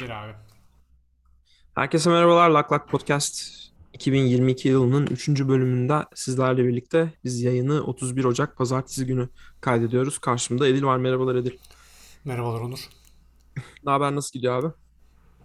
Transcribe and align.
Bir 0.00 0.10
abi. 0.10 0.32
Herkese 1.74 2.10
merhabalar. 2.10 2.50
Lak 2.50 2.72
Lak 2.72 2.88
Podcast 2.88 3.42
2022 3.92 4.68
yılının 4.68 5.06
3. 5.06 5.28
bölümünde 5.28 5.94
sizlerle 6.14 6.64
birlikte 6.64 7.12
biz 7.24 7.42
yayını 7.42 7.82
31 7.82 8.24
Ocak 8.24 8.56
Pazartesi 8.56 9.06
günü 9.06 9.28
kaydediyoruz. 9.60 10.18
Karşımda 10.18 10.68
Edil 10.68 10.82
var. 10.82 10.96
Merhabalar 10.96 11.34
Edil. 11.34 11.58
Merhabalar 12.24 12.60
Onur. 12.60 12.88
Ne 13.84 13.90
haber? 13.90 14.14
Nasıl 14.14 14.32
gidiyor 14.32 14.64
abi? 14.64 14.72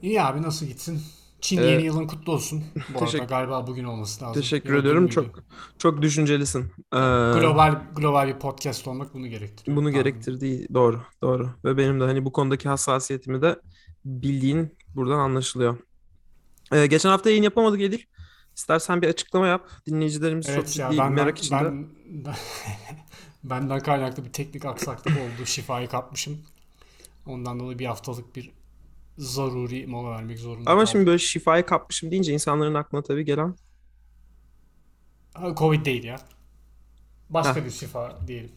İyi 0.02 0.21
abi 0.21 0.41
nasıl 0.41 0.66
gitsin? 0.66 1.02
Çin 1.42 1.58
Ee, 1.62 1.66
yeni 1.66 1.84
yılın 1.84 2.08
kutlu 2.08 2.34
olsun. 2.34 2.64
Bu 2.76 2.80
arada 2.98 3.06
teşekkür- 3.06 3.26
galiba 3.28 3.68
bugün 3.68 3.84
olması 3.84 4.24
lazım. 4.24 4.42
Teşekkür 4.42 4.70
Ya 4.70 4.74
da 4.76 4.78
dün 4.78 4.82
ediyorum. 4.90 5.08
Çok 5.08 5.44
çok 5.78 6.02
düşüncelisin. 6.02 6.62
Ee, 6.94 6.98
global 7.40 7.82
global 7.96 8.28
bir 8.28 8.40
podcast 8.40 8.88
olmak 8.88 9.14
bunu 9.14 9.28
gerektiriyor. 9.28 9.78
bunu 9.78 9.86
Tahmin. 9.86 10.04
gerektirdiği 10.04 10.68
doğru, 10.74 11.02
doğru. 11.22 11.50
Ve 11.66 11.78
benim 11.78 12.00
de 12.00 12.04
hani 12.04 12.26
bu 12.26 12.32
konudaki 12.32 12.70
hassasiyetimi 12.70 13.42
de 13.42 13.60
bildiğin 14.06 14.78
buradan 14.96 15.20
anlaşılıyor. 15.20 15.78
Ee, 16.72 16.86
geçen 16.88 17.09
hafta 17.09 17.30
yayın 17.30 17.44
yapamadık 17.44 17.82
Edil. 17.82 18.00
İstersen 18.55 19.02
bir 19.02 19.08
açıklama 19.08 19.48
yap. 19.48 19.70
Dinleyicilerimiz 19.88 20.54
çok 20.55 20.55
Evet 20.55 20.68
ciddi 20.72 20.96
ya 20.96 21.08
benden, 21.09 21.13
merak 21.13 21.38
içinde. 21.38 21.63
ben, 21.63 21.88
benden 23.44 23.80
kaynaklı 23.80 24.26
bir 24.26 24.32
teknik 24.34 24.66
aksaklık 24.66 25.18
oldu. 25.18 25.46
Şifayı 25.46 25.88
kapmışım. 25.90 26.41
Ondan 27.26 27.60
dolayı 27.60 27.80
bir 27.80 27.86
haftalık 27.86 28.36
bir 28.36 28.52
zaruri 29.18 29.88
mola 29.88 30.12
vermek 30.12 30.40
zorunda 30.40 30.72
Ama 30.72 30.85
kaldım. 30.85 30.88
şimdi 30.91 31.08
böyle 31.08 31.20
şifayı 31.20 31.66
kapmışım 31.66 32.12
deyince 32.12 32.34
insanların 32.34 32.74
aklına 32.74 33.04
tabii 33.04 33.26
gelen 33.26 33.55
Covid 35.55 35.85
değil 35.85 36.04
ya. 36.04 36.18
Başka 37.30 37.62
Heh. 37.62 37.66
bir 37.66 37.72
şifa 37.72 38.27
diyelim. 38.27 38.52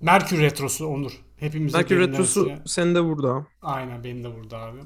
Merkür 0.00 0.38
Retrosu 0.38 0.86
Onur. 0.86 1.23
Hepimize 1.36 1.88
derinler 1.88 2.08
Retrosu 2.08 2.52
senin 2.66 2.94
de 2.94 3.04
burada. 3.04 3.46
Aynen 3.62 4.04
beni 4.04 4.24
de 4.24 4.36
burada 4.36 4.58
abi. 4.58 4.78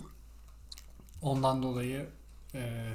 Ondan 1.22 1.62
dolayı 1.62 2.06
e, 2.54 2.92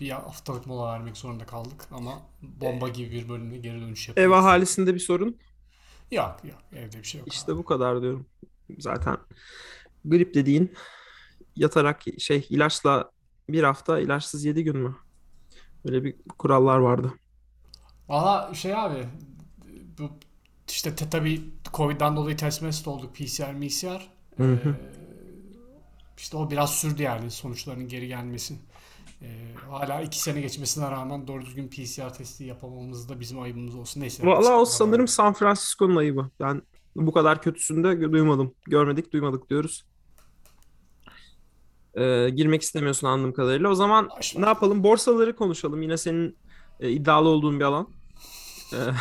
bir 0.00 0.10
haftalık 0.10 0.66
mola 0.66 0.92
vermek 0.92 1.16
zorunda 1.16 1.46
kaldık 1.46 1.84
ama 1.92 2.22
bomba 2.42 2.88
gibi 2.88 3.10
bir 3.10 3.28
bölümde 3.28 3.56
geri 3.58 3.80
dönüş 3.80 4.08
Ev 4.08 4.10
yapıyoruz. 4.10 4.34
ahalisinde 4.36 4.94
bir 4.94 4.98
sorun. 5.00 5.36
Yok 6.10 6.36
yok 6.44 6.58
evde 6.72 6.98
bir 6.98 7.04
şey 7.04 7.18
yok 7.20 7.32
İşte 7.32 7.52
abi. 7.52 7.58
bu 7.58 7.64
kadar 7.64 8.02
diyorum. 8.02 8.26
Zaten 8.78 9.16
grip 10.04 10.34
dediğin 10.34 10.74
yatarak 11.56 12.02
şey 12.18 12.46
ilaçla 12.50 13.10
bir 13.48 13.62
hafta 13.62 14.00
ilaçsız 14.00 14.44
yedi 14.44 14.64
gün 14.64 14.76
mü? 14.76 14.96
Böyle 15.84 16.04
bir 16.04 16.16
kurallar 16.38 16.78
vardı. 16.78 17.12
Valla 18.08 18.54
şey 18.54 18.74
abi 18.74 19.08
bu 19.98 20.10
işte 20.70 20.94
te, 20.94 21.10
tabii 21.10 21.44
Covid'den 21.74 22.16
dolayı 22.16 22.36
test 22.36 22.62
mest 22.62 22.88
olduk 22.88 23.14
PCR 23.14 23.52
MCR. 23.52 24.10
Hı 24.36 24.42
hı. 24.42 24.68
E, 24.68 24.74
işte 26.18 26.36
o 26.36 26.50
biraz 26.50 26.74
sürdü 26.74 27.02
yani 27.02 27.30
sonuçlarının 27.30 27.88
geri 27.88 28.08
gelmesi. 28.08 28.54
E, 29.22 29.26
hala 29.70 30.00
iki 30.00 30.20
sene 30.20 30.40
geçmesine 30.40 30.90
rağmen 30.90 31.26
doğru 31.26 31.46
düzgün 31.46 31.68
PCR 31.68 32.14
testi 32.14 32.44
yapamamız 32.44 33.08
da 33.08 33.20
bizim 33.20 33.40
ayıbımız 33.40 33.74
olsun. 33.74 34.00
Neyse. 34.00 34.26
Valla 34.26 34.60
o 34.60 34.64
sanırım 34.64 35.02
var. 35.02 35.06
San 35.06 35.32
Francisco'nun 35.32 35.96
ayıbı. 35.96 36.30
Ben 36.40 36.62
bu 36.96 37.12
kadar 37.12 37.42
kötüsünü 37.42 37.84
de 37.84 38.12
duymadım. 38.12 38.54
Görmedik, 38.66 39.12
duymadık 39.12 39.50
diyoruz. 39.50 39.84
Ee, 41.94 42.30
girmek 42.30 42.62
istemiyorsun 42.62 43.06
anladığım 43.06 43.32
kadarıyla. 43.32 43.68
O 43.68 43.74
zaman 43.74 44.08
Boş 44.18 44.36
ne 44.36 44.46
yapalım? 44.46 44.82
Borsaları 44.82 45.36
konuşalım. 45.36 45.82
Yine 45.82 45.96
senin 45.96 46.36
e, 46.80 46.90
iddialı 46.90 47.28
olduğun 47.28 47.60
bir 47.60 47.64
alan. 47.64 47.88
Ee, 48.72 48.92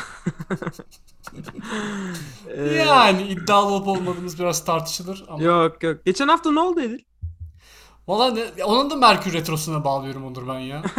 Yani 2.73 3.27
iddialı 3.27 3.71
olup 3.71 3.87
olmadığımız 3.87 4.39
biraz 4.39 4.65
tartışılır 4.65 5.25
ama. 5.29 5.43
Yok 5.43 5.83
yok. 5.83 6.05
Geçen 6.05 6.27
hafta 6.27 6.51
ne 6.51 6.59
oldu 6.59 6.81
Edil? 6.81 6.99
Valla 8.07 8.31
ne, 8.31 8.63
onun 8.63 8.89
da 8.89 8.95
Merkür 8.95 9.33
Retrosu'na 9.33 9.83
bağlıyorum 9.83 10.25
Onur 10.25 10.47
ben 10.47 10.59
ya. 10.59 10.83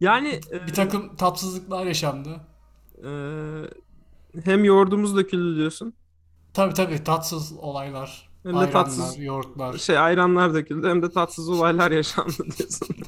Yani 0.00 0.40
e, 0.52 0.66
Bir 0.66 0.74
takım 0.74 1.16
tatsızlıklar 1.16 1.86
yaşandı. 1.86 2.40
e, 3.04 3.10
hem 4.44 4.64
yoğurdumuz 4.64 5.16
döküldü 5.16 5.56
diyorsun. 5.56 5.94
Tabii 6.54 6.74
tabii 6.74 7.04
tatsız 7.04 7.52
olaylar. 7.52 8.30
Hem 8.42 8.52
de 8.52 8.56
ayranlar, 8.58 8.72
tatsız 8.72 9.18
yoğurtlar. 9.18 9.78
şey 9.78 9.98
ayranlar 9.98 10.54
döküldü 10.54 10.88
hem 10.88 11.02
de 11.02 11.10
tatsız 11.10 11.48
olaylar 11.48 11.90
yaşandı 11.90 12.32
diyorsun. 12.58 12.96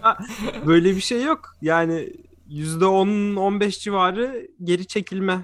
Ha, 0.00 0.18
Böyle 0.66 0.96
bir 0.96 1.00
şey 1.00 1.22
yok. 1.22 1.56
Yani 1.62 2.12
%10-15 2.52 3.80
civarı 3.80 4.48
geri 4.64 4.86
çekilme 4.86 5.40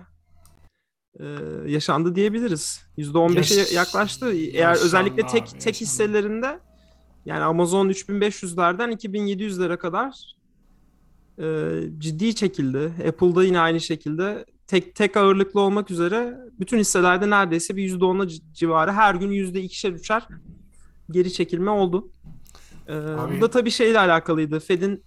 e, 1.20 1.24
yaşandı 1.66 2.14
diyebiliriz. 2.14 2.80
%15'e 2.98 3.58
Yaş- 3.60 3.72
yaklaştı. 3.72 4.32
Eğer 4.32 4.52
yaşandı 4.68 4.84
özellikle 4.86 5.26
tek 5.26 5.42
abi, 5.42 5.50
tek 5.50 5.66
yaşandı. 5.66 5.78
hisselerinde 5.80 6.60
yani 7.26 7.44
Amazon 7.44 7.88
3500'lerden 7.88 8.92
2700'lere 8.92 9.76
kadar 9.76 10.34
e, 11.38 11.80
ciddi 11.98 12.34
çekildi. 12.34 12.92
Apple'da 13.08 13.44
yine 13.44 13.60
aynı 13.60 13.80
şekilde 13.80 14.44
tek 14.66 14.94
tek 14.94 15.16
ağırlıklı 15.16 15.60
olmak 15.60 15.90
üzere 15.90 16.38
bütün 16.60 16.78
hisselerde 16.78 17.30
neredeyse 17.30 17.76
bir 17.76 17.90
%10'a 17.98 18.24
ci- 18.24 18.52
civarı 18.52 18.92
her 18.92 19.14
gün 19.14 19.30
%2'şer 19.30 19.92
üçer 19.92 20.22
geri 21.10 21.32
çekilme 21.32 21.70
oldu. 21.70 22.10
E, 22.88 22.94
Abi- 22.96 23.36
bu 23.36 23.40
da 23.40 23.50
tabii 23.50 23.70
şeyle 23.70 23.98
alakalıydı. 24.00 24.60
Fed'in 24.60 25.04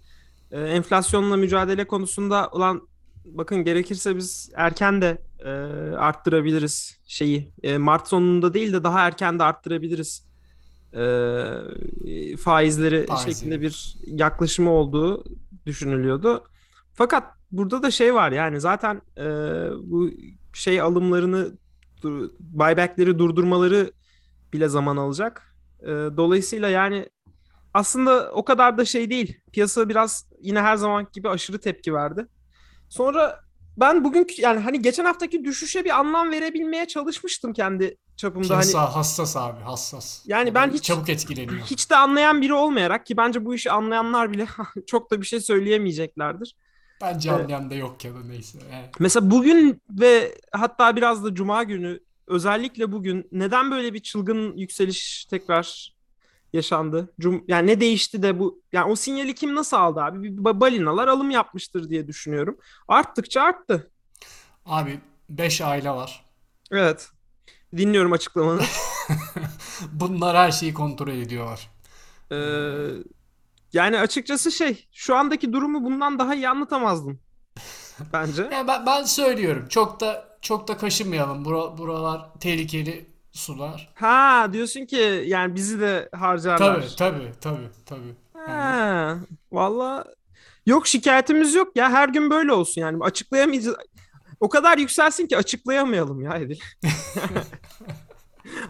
e, 0.52 0.60
enflasyonla 0.60 1.36
mücadele 1.36 1.84
konusunda 1.84 2.48
olan 2.48 2.88
bakın 3.24 3.64
gerekirse 3.64 4.16
biz 4.16 4.50
erken 4.54 5.02
de 5.02 5.18
e, 5.44 5.50
arttırabiliriz 5.96 6.98
şeyi. 7.06 7.52
E, 7.62 7.78
Mart 7.78 8.08
sonunda 8.08 8.54
değil 8.54 8.72
de 8.72 8.84
daha 8.84 9.06
erken 9.06 9.38
de 9.38 9.42
arttırabiliriz. 9.42 10.26
E, 10.92 12.36
faizleri 12.36 13.06
Faizleri. 13.06 13.34
şeklinde 13.34 13.60
bir 13.60 13.96
yaklaşımı 14.06 14.70
olduğu 14.70 15.24
düşünülüyordu. 15.66 16.44
Fakat 16.94 17.24
burada 17.50 17.82
da 17.82 17.90
şey 17.90 18.14
var 18.14 18.32
yani 18.32 18.60
zaten 18.60 19.02
e, 19.18 19.24
bu 19.82 20.10
şey 20.52 20.80
alımlarını 20.80 21.52
buyback'leri 22.40 23.18
durdurmaları 23.18 23.92
bile 24.52 24.68
zaman 24.68 24.96
alacak. 24.96 25.54
E, 25.82 25.86
dolayısıyla 25.90 26.68
yani 26.68 27.08
aslında 27.74 28.30
o 28.32 28.44
kadar 28.44 28.78
da 28.78 28.84
şey 28.84 29.10
değil. 29.10 29.40
Piyasa 29.52 29.88
biraz 29.88 30.26
yine 30.40 30.60
her 30.60 30.76
zaman 30.76 31.06
gibi 31.12 31.28
aşırı 31.28 31.60
tepki 31.60 31.94
verdi. 31.94 32.26
Sonra 32.88 33.40
ben 33.76 34.04
bugünkü 34.04 34.42
yani 34.42 34.60
hani 34.60 34.82
geçen 34.82 35.04
haftaki 35.04 35.44
düşüşe 35.44 35.84
bir 35.84 35.98
anlam 35.98 36.30
verebilmeye 36.30 36.86
çalışmıştım 36.88 37.52
kendi 37.52 37.96
çapımda. 38.16 38.54
Hani 38.56 38.62
Piyasa 38.62 38.94
hassas 38.96 39.36
abi 39.36 39.60
hassas. 39.60 40.22
Yani 40.26 40.54
ben 40.54 40.70
hiç- 40.70 40.82
Çabuk 40.84 41.08
etkileniyor. 41.08 41.60
hiç 41.66 41.90
de 41.90 41.96
anlayan 41.96 42.42
biri 42.42 42.54
olmayarak 42.54 43.06
ki 43.06 43.16
bence 43.16 43.44
bu 43.44 43.54
işi 43.54 43.70
anlayanlar 43.70 44.32
bile 44.32 44.46
çok 44.86 45.10
da 45.10 45.20
bir 45.20 45.26
şey 45.26 45.40
söyleyemeyeceklerdir. 45.40 46.56
Bence 47.02 47.30
Evet. 47.30 47.40
anlayan 47.40 47.70
da 47.70 47.74
yok 47.74 48.04
ya 48.04 48.14
da 48.14 48.20
neyse. 48.24 48.58
Evet. 48.72 48.90
Mesela 48.98 49.30
bugün 49.30 49.82
ve 49.90 50.38
hatta 50.52 50.96
biraz 50.96 51.24
da 51.24 51.34
cuma 51.34 51.62
günü 51.62 52.00
özellikle 52.26 52.92
bugün 52.92 53.28
neden 53.32 53.70
böyle 53.70 53.94
bir 53.94 54.00
çılgın 54.00 54.56
yükseliş 54.56 55.24
tekrar 55.24 55.94
yaşandı? 56.52 57.12
Cum 57.20 57.44
yani 57.48 57.66
ne 57.66 57.80
değişti 57.80 58.22
de 58.22 58.38
bu 58.38 58.62
yani 58.72 58.92
o 58.92 58.96
sinyali 58.96 59.34
kim 59.34 59.54
nasıl 59.54 59.76
aldı 59.76 60.00
abi? 60.00 60.22
Bir 60.22 60.30
ba- 60.44 60.60
balinalar 60.60 61.08
alım 61.08 61.30
yapmıştır 61.30 61.90
diye 61.90 62.06
düşünüyorum. 62.06 62.56
Arttıkça 62.88 63.42
arttı. 63.42 63.90
Abi 64.66 65.00
5 65.28 65.60
aile 65.60 65.90
var. 65.90 66.24
Evet. 66.70 67.08
Dinliyorum 67.76 68.12
açıklamanı. 68.12 68.62
Bunlar 69.92 70.36
her 70.36 70.50
şeyi 70.50 70.74
kontrol 70.74 71.08
ediyorlar. 71.08 71.70
Ee, 72.32 72.36
yani 73.72 73.98
açıkçası 73.98 74.52
şey 74.52 74.88
şu 74.92 75.16
andaki 75.16 75.52
durumu 75.52 75.84
bundan 75.84 76.18
daha 76.18 76.34
iyi 76.34 76.48
anlatamazdım 76.48 77.20
bence. 78.12 78.42
Yani 78.52 78.68
ben, 78.68 78.86
ben 78.86 79.04
söylüyorum. 79.04 79.66
Çok 79.68 80.00
da 80.00 80.38
çok 80.42 80.68
da 80.68 80.76
kaşınmayalım. 80.76 81.44
Bura, 81.44 81.78
buralar 81.78 82.30
tehlikeli 82.40 83.11
sular. 83.32 83.92
Ha 83.94 84.48
diyorsun 84.52 84.86
ki 84.86 85.24
yani 85.26 85.54
bizi 85.54 85.80
de 85.80 86.08
harcarlar. 86.12 86.74
Tabii 86.74 86.96
tabii 86.96 87.32
tabii 87.40 87.68
tabii. 87.86 88.14
Yani 88.34 88.50
Ha, 88.52 89.18
valla 89.52 90.04
yok 90.66 90.86
şikayetimiz 90.86 91.54
yok 91.54 91.76
ya 91.76 91.90
her 91.90 92.08
gün 92.08 92.30
böyle 92.30 92.52
olsun 92.52 92.80
yani 92.80 93.04
açıklayamayacağız. 93.04 93.76
O 94.40 94.48
kadar 94.48 94.78
yükselsin 94.78 95.26
ki 95.26 95.36
açıklayamayalım 95.36 96.22
ya 96.22 96.34
Edil. 96.36 96.60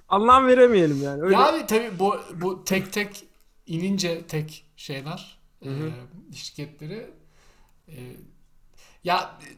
Anlam 0.08 0.46
veremeyelim 0.46 1.02
yani. 1.02 1.22
Öyle. 1.22 1.34
Ya 1.34 1.48
abi 1.48 1.66
tabii 1.66 1.98
bu 1.98 2.16
bu 2.34 2.64
tek 2.64 2.92
tek 2.92 3.24
inince 3.66 4.26
tek 4.26 4.66
şeyler 4.76 5.38
Hı 5.62 5.68
hı. 5.68 5.92
e, 6.32 6.34
şirketleri 6.34 7.10
e, 7.88 7.96
ya 9.04 9.38
e, 9.42 9.48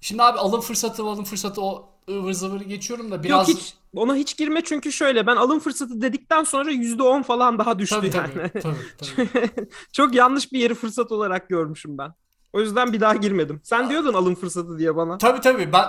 şimdi 0.00 0.22
abi 0.22 0.38
alım 0.38 0.60
fırsatı 0.60 1.02
alım 1.02 1.24
fırsatı 1.24 1.62
o 1.62 1.90
ıvır 2.08 2.32
zıvırı 2.32 2.64
geçiyorum 2.64 3.10
da 3.10 3.14
Yok 3.14 3.24
biraz 3.24 3.48
hiç 3.48 3.74
ona 3.96 4.14
hiç 4.14 4.36
girme 4.36 4.64
çünkü 4.64 4.92
şöyle 4.92 5.26
ben 5.26 5.36
alım 5.36 5.60
fırsatı 5.60 6.00
dedikten 6.00 6.44
sonra 6.44 6.70
%10 6.72 7.22
falan 7.22 7.58
daha 7.58 7.78
düştü 7.78 7.96
tabii 7.96 8.16
yani. 8.16 8.50
tabii 8.50 8.62
tabii 8.62 9.28
tabii. 9.32 9.50
Çok 9.92 10.14
yanlış 10.14 10.52
bir 10.52 10.58
yeri 10.58 10.74
fırsat 10.74 11.12
olarak 11.12 11.48
görmüşüm 11.48 11.98
ben. 11.98 12.12
O 12.52 12.60
yüzden 12.60 12.92
bir 12.92 13.00
daha 13.00 13.14
girmedim. 13.14 13.60
Sen 13.64 13.90
diyordun 13.90 14.14
alım 14.14 14.34
fırsatı 14.34 14.78
diye 14.78 14.96
bana. 14.96 15.18
Tabii 15.18 15.40
tabii 15.40 15.72
ben 15.72 15.88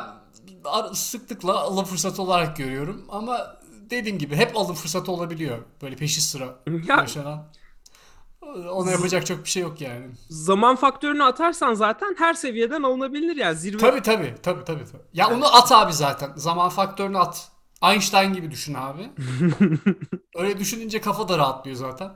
sıklıkla 0.93 1.59
alım 1.61 1.85
fırsatı 1.85 2.21
olarak 2.21 2.57
görüyorum 2.57 3.05
ama 3.09 3.57
dediğim 3.89 4.17
gibi 4.17 4.35
hep 4.35 4.57
alım 4.57 4.75
fırsatı 4.75 5.11
olabiliyor. 5.11 5.57
Böyle 5.81 5.95
peşi 5.95 6.21
sıra 6.21 6.59
Ya 6.87 6.95
yaşanan. 6.97 7.47
Ona 8.71 8.91
yapacak 8.91 9.25
çok 9.25 9.43
bir 9.45 9.49
şey 9.49 9.63
yok 9.63 9.81
yani. 9.81 10.05
zaman 10.29 10.75
faktörünü 10.75 11.23
atarsan 11.23 11.73
zaten 11.73 12.15
her 12.17 12.33
seviyeden 12.33 12.83
alınabilir 12.83 13.35
yani 13.35 13.55
zirve. 13.55 13.77
Tabii 13.77 14.01
tabii 14.01 14.35
tabii 14.43 14.63
tabii. 14.65 14.83
tabii. 14.91 15.01
Ya 15.13 15.29
onu 15.29 15.55
at 15.55 15.71
abi 15.71 15.93
zaten. 15.93 16.31
Zaman 16.35 16.69
faktörünü 16.69 17.17
at. 17.17 17.51
Einstein 17.81 18.33
gibi 18.33 18.51
düşün 18.51 18.73
abi. 18.73 19.09
Öyle 20.35 20.59
düşününce 20.59 21.01
kafa 21.01 21.27
da 21.29 21.37
rahatlıyor 21.37 21.77
zaten. 21.77 22.11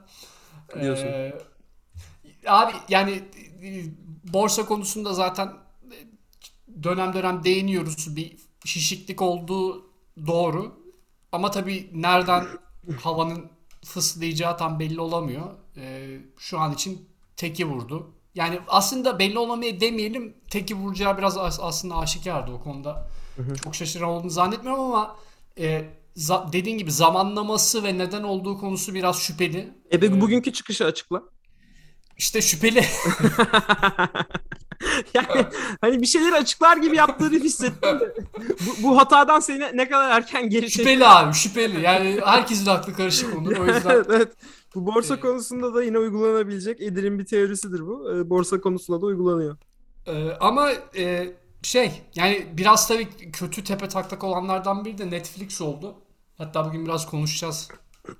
Diyorsun. 0.81 1.05
Ee, 1.05 1.33
abi 2.47 2.71
yani 2.89 3.11
e, 3.63 3.83
borsa 4.33 4.65
konusunda 4.65 5.13
zaten 5.13 5.53
e, 5.91 5.97
dönem 6.83 7.13
dönem 7.13 7.43
değiniyoruz. 7.43 8.15
Bir 8.15 8.37
şişiklik 8.65 9.21
olduğu 9.21 9.85
doğru. 10.27 10.79
Ama 11.31 11.51
tabii 11.51 11.89
nereden 11.93 12.45
havanın 13.03 13.49
fıslayacağı 13.85 14.57
tam 14.57 14.79
belli 14.79 15.01
olamıyor. 15.01 15.45
Ee, 15.77 16.17
şu 16.37 16.59
an 16.59 16.73
için 16.73 17.09
teki 17.37 17.65
vurdu. 17.67 18.11
Yani 18.35 18.59
aslında 18.67 19.19
belli 19.19 19.39
olamaya 19.39 19.79
demeyelim. 19.79 20.37
Teki 20.49 20.75
vuracağı 20.75 21.17
biraz 21.17 21.37
as- 21.37 21.59
aslında 21.61 21.95
aşikardı 21.95 22.51
o 22.51 22.63
konuda. 22.63 23.07
Çok 23.63 23.75
şaşıran 23.75 24.09
olduğunu 24.09 24.29
zannetmiyorum 24.29 24.83
ama 24.83 25.15
e, 25.59 25.85
dediğin 26.53 26.77
gibi 26.77 26.91
zamanlaması 26.91 27.83
ve 27.83 27.97
neden 27.97 28.23
olduğu 28.23 28.57
konusu 28.57 28.93
biraz 28.93 29.19
şüpheli. 29.19 29.73
E 29.91 29.97
Ee, 29.97 30.21
bugünkü 30.21 30.53
çıkışı 30.53 30.85
açıkla. 30.85 31.23
işte 32.17 32.41
şüpheli. 32.41 32.81
yani 35.13 35.45
hani 35.81 36.01
bir 36.01 36.05
şeyleri 36.05 36.35
açıklar 36.35 36.77
gibi 36.77 36.95
yaptığını 36.95 37.39
hissettim 37.39 37.99
de. 37.99 38.15
Bu, 38.39 38.83
bu 38.83 38.97
hatadan 38.97 39.39
seni 39.39 39.77
ne 39.77 39.89
kadar 39.89 40.09
erken 40.17 40.49
geri 40.49 40.61
çekti. 40.61 40.77
şüpheli 40.77 41.07
abi 41.07 41.33
şüpheli. 41.33 41.81
Yani 41.81 42.21
herkesin 42.25 42.65
aklı 42.65 42.93
karışık 42.93 43.37
olur. 43.37 43.57
O 43.57 43.65
yüzden 43.65 43.89
evet, 43.89 44.05
evet. 44.09 44.31
Bu 44.75 44.85
borsa 44.85 45.15
Ee, 45.15 45.19
konusunda 45.19 45.73
da 45.73 45.83
yine 45.83 45.97
uygulanabilecek 45.99 46.81
Edir'in 46.81 47.19
bir 47.19 47.25
teorisidir 47.25 47.79
bu. 47.87 48.11
Ee, 48.15 48.29
borsa 48.29 48.61
konusunda 48.61 49.01
da 49.01 49.05
uygulanıyor. 49.05 49.57
Ee, 50.07 50.31
ama 50.39 50.71
e, 50.97 51.33
şey 51.65 52.01
yani 52.15 52.47
biraz 52.53 52.87
tabii 52.87 53.31
kötü 53.31 53.63
tepe 53.63 53.87
taklak 53.87 54.23
olanlardan 54.23 54.85
biri 54.85 54.97
de 54.97 55.11
Netflix 55.11 55.61
oldu. 55.61 55.95
Hatta 56.37 56.65
bugün 56.65 56.85
biraz 56.85 57.05
konuşacağız 57.05 57.69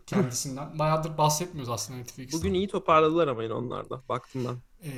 kendisinden. 0.07 0.80
Bayağıdır 0.80 1.18
bahsetmiyoruz 1.18 1.69
aslında 1.69 2.00
Netflix'ten. 2.00 2.39
Bugün 2.39 2.53
iyi 2.53 2.68
toparladılar 2.68 3.27
ama 3.27 3.44
yine 3.44 3.53
onlar 3.53 3.89
da 3.89 4.01
baktım 4.09 4.45
ben. 4.45 4.89
Ee, 4.89 4.92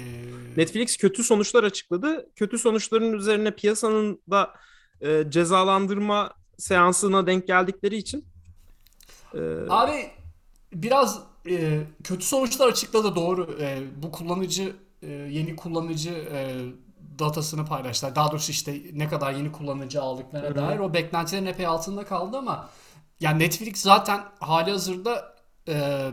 Netflix 0.57 0.97
kötü 0.97 1.23
sonuçlar 1.23 1.63
açıkladı. 1.63 2.29
Kötü 2.35 2.57
sonuçların 2.57 3.13
üzerine 3.13 3.55
piyasanın 3.55 4.21
da 4.29 4.53
e, 5.01 5.23
cezalandırma 5.29 6.33
seansına 6.57 7.27
denk 7.27 7.47
geldikleri 7.47 7.97
için 7.97 8.25
e, 9.33 9.39
Abi 9.69 10.11
biraz 10.73 11.23
e, 11.49 11.83
kötü 12.03 12.25
sonuçlar 12.25 12.67
açıkladı 12.67 13.15
doğru. 13.15 13.57
E, 13.61 13.83
bu 13.95 14.11
kullanıcı 14.11 14.75
e, 15.01 15.11
yeni 15.11 15.55
kullanıcı 15.55 16.09
e, 16.09 16.65
datasını 17.19 17.65
paylaştılar. 17.65 18.15
Daha 18.15 18.31
doğrusu 18.31 18.51
işte 18.51 18.81
ne 18.93 19.07
kadar 19.07 19.31
yeni 19.31 19.51
kullanıcı 19.51 20.01
aldıklarına 20.01 20.49
hı. 20.49 20.55
dair 20.55 20.79
o 20.79 20.93
beklentilerin 20.93 21.45
epey 21.45 21.65
altında 21.65 22.05
kaldı 22.05 22.37
ama 22.37 22.69
yani 23.19 23.39
Netflix 23.39 23.81
zaten 23.81 24.23
hali 24.39 24.71
hazırda 24.71 25.35
e, 25.67 26.07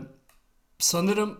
sanırım 0.79 1.39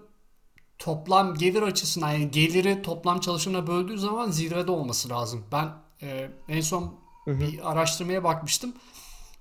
toplam 0.80 1.36
gelir 1.36 1.62
açısından 1.62 2.12
yani 2.12 2.32
geliri 2.32 2.82
toplam 2.82 3.20
çalışana 3.20 3.68
böldüğü 3.68 3.98
zaman 3.98 4.32
zirvede 4.32 4.72
olması 4.72 5.10
lazım. 5.10 5.44
Ben 5.52 5.74
e, 6.02 6.30
en 6.50 6.62
son 6.62 6.96
Hı 7.26 7.32
hı. 7.32 7.40
bir 7.40 7.72
araştırmaya 7.72 8.24
bakmıştım. 8.24 8.74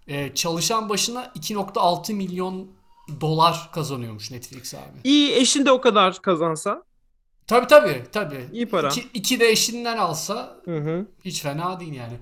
E, 0.06 0.34
çalışan 0.34 0.88
başına 0.88 1.24
2.6 1.24 2.12
milyon 2.12 2.68
dolar 3.20 3.70
kazanıyormuş 3.72 4.30
Netflix 4.30 4.74
abi. 4.74 4.98
iyi 5.04 5.32
eşin 5.32 5.66
de 5.66 5.72
o 5.72 5.80
kadar 5.80 6.22
kazansa 6.22 6.82
Tabii 7.46 7.66
tabii 7.66 8.02
tabii. 8.12 8.48
İyi 8.52 8.66
para. 8.66 8.88
İki, 8.88 9.08
iki 9.14 9.40
de 9.40 9.48
eşinden 9.48 9.96
alsa 9.96 10.56
hı 10.64 10.76
hı. 10.76 11.06
hiç 11.24 11.42
fena 11.42 11.80
değil 11.80 11.94
yani. 11.94 12.14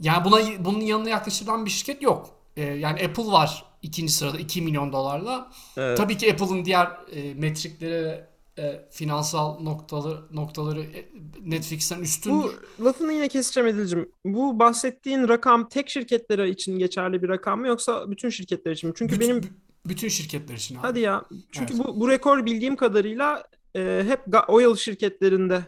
Yani 0.00 0.24
buna 0.24 0.64
bunun 0.64 0.80
yanına 0.80 1.08
yaklaşılan 1.08 1.64
bir 1.66 1.70
şirket 1.70 2.02
yok. 2.02 2.30
E, 2.56 2.62
yani 2.62 3.04
Apple 3.04 3.26
var 3.26 3.64
ikinci 3.82 4.12
sırada 4.12 4.38
2 4.38 4.62
milyon 4.62 4.92
dolarla. 4.92 5.50
Evet. 5.76 5.98
Tabii 5.98 6.16
ki 6.16 6.32
Apple'ın 6.32 6.64
diğer 6.64 6.86
e, 7.12 7.34
metrikleri 7.34 8.04
ve 8.04 8.28
e, 8.58 8.88
finansal 8.90 9.60
noktaları 9.60 10.18
noktaları 10.32 10.80
e, 10.80 11.08
Netflix'ten 11.42 12.00
üstün. 12.00 12.32
Bu 12.32 12.52
lafını 12.84 13.12
yine 13.12 13.28
keseceğim 13.28 13.68
Edil'cim. 13.68 14.12
Bu 14.24 14.58
bahsettiğin 14.58 15.28
rakam 15.28 15.68
tek 15.68 15.90
şirketlere 15.90 16.50
için 16.50 16.78
geçerli 16.78 17.22
bir 17.22 17.28
rakam 17.28 17.60
mı 17.60 17.66
yoksa 17.66 18.10
bütün 18.10 18.28
şirketler 18.28 18.72
için 18.72 18.90
mi? 18.90 18.94
Çünkü 18.98 19.14
bütün, 19.14 19.28
benim 19.28 19.50
bütün 19.86 20.08
şirketler 20.08 20.54
için 20.54 20.74
abi. 20.74 20.82
hadi 20.82 21.00
ya 21.00 21.24
çünkü 21.52 21.74
Evet. 21.74 21.86
bu 21.86 22.00
bu 22.00 22.10
rekor 22.10 22.46
bildiğim 22.46 22.76
kadarıyla 22.76 23.44
e, 23.76 24.04
hep 24.08 24.20
oil 24.48 24.76
şirketlerinde 24.76 25.64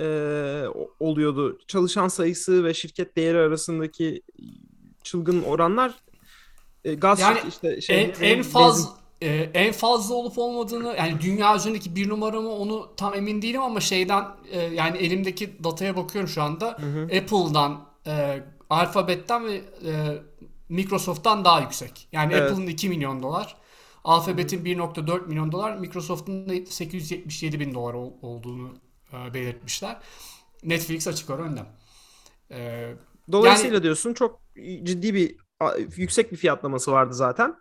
e, 0.00 0.06
oluyordu. 1.00 1.58
Çalışan 1.68 2.08
sayısı 2.08 2.64
ve 2.64 2.74
şirket 2.74 3.16
değeri 3.16 3.38
arasındaki 3.38 4.22
çılgın 5.02 5.42
oranlar 5.42 5.94
e, 6.84 6.94
gaz 6.94 7.20
Yani 7.20 7.38
işte 7.48 7.80
şey 7.80 8.04
en, 8.04 8.14
en 8.20 8.42
fazla 8.42 8.90
e, 9.22 9.28
en 9.54 9.72
fazla 9.72 10.14
olup 10.14 10.38
olmadığını 10.38 10.94
yani 10.98 11.20
dünya 11.20 11.56
üzerindeki 11.56 11.96
bir 11.96 12.08
numara 12.08 12.40
mı 12.40 12.50
onu 12.50 12.90
tam 12.96 13.14
emin 13.14 13.42
değilim 13.42 13.62
ama 13.62 13.80
şeyden 13.80 14.24
e, 14.50 14.60
yani 14.60 14.98
elimdeki 14.98 15.64
dataya 15.64 15.96
bakıyorum 15.96 16.28
şu 16.28 16.42
anda. 16.42 16.68
Apple'dan, 17.04 17.84
e, 18.06 18.42
Alphabet'ten 18.70 19.46
ve 19.46 19.54
e, 19.54 19.62
Microsoft'tan 20.68 21.44
daha 21.44 21.60
yüksek. 21.60 22.08
Yani 22.12 22.34
Evet. 22.34 22.50
Apple'ın 22.50 22.66
2 22.66 22.88
milyon 22.88 23.22
dolar, 23.22 23.56
Alphabet'in 24.06 24.64
1.4 24.64 25.26
milyon 25.26 25.52
dolar, 25.52 25.76
Microsoft'un 25.76 26.48
da 26.48 26.66
877 26.66 27.60
bin 27.60 27.74
dolar 27.74 27.94
ol- 27.94 28.12
olduğunu 28.22 28.74
e, 29.12 29.34
belirtmişler. 29.34 29.96
Netflix 30.62 31.08
açık 31.08 31.30
ara 31.30 31.42
önde. 31.42 31.60
E, 32.50 32.92
Dolayısıyla 33.32 33.82
diyorsun 33.82 34.14
çok 34.14 34.40
ciddi 34.82 35.14
bir 35.14 35.36
yüksek 35.96 36.32
bir 36.32 36.36
fiyatlaması 36.36 36.92
vardı 36.92 37.14
zaten. 37.14 37.54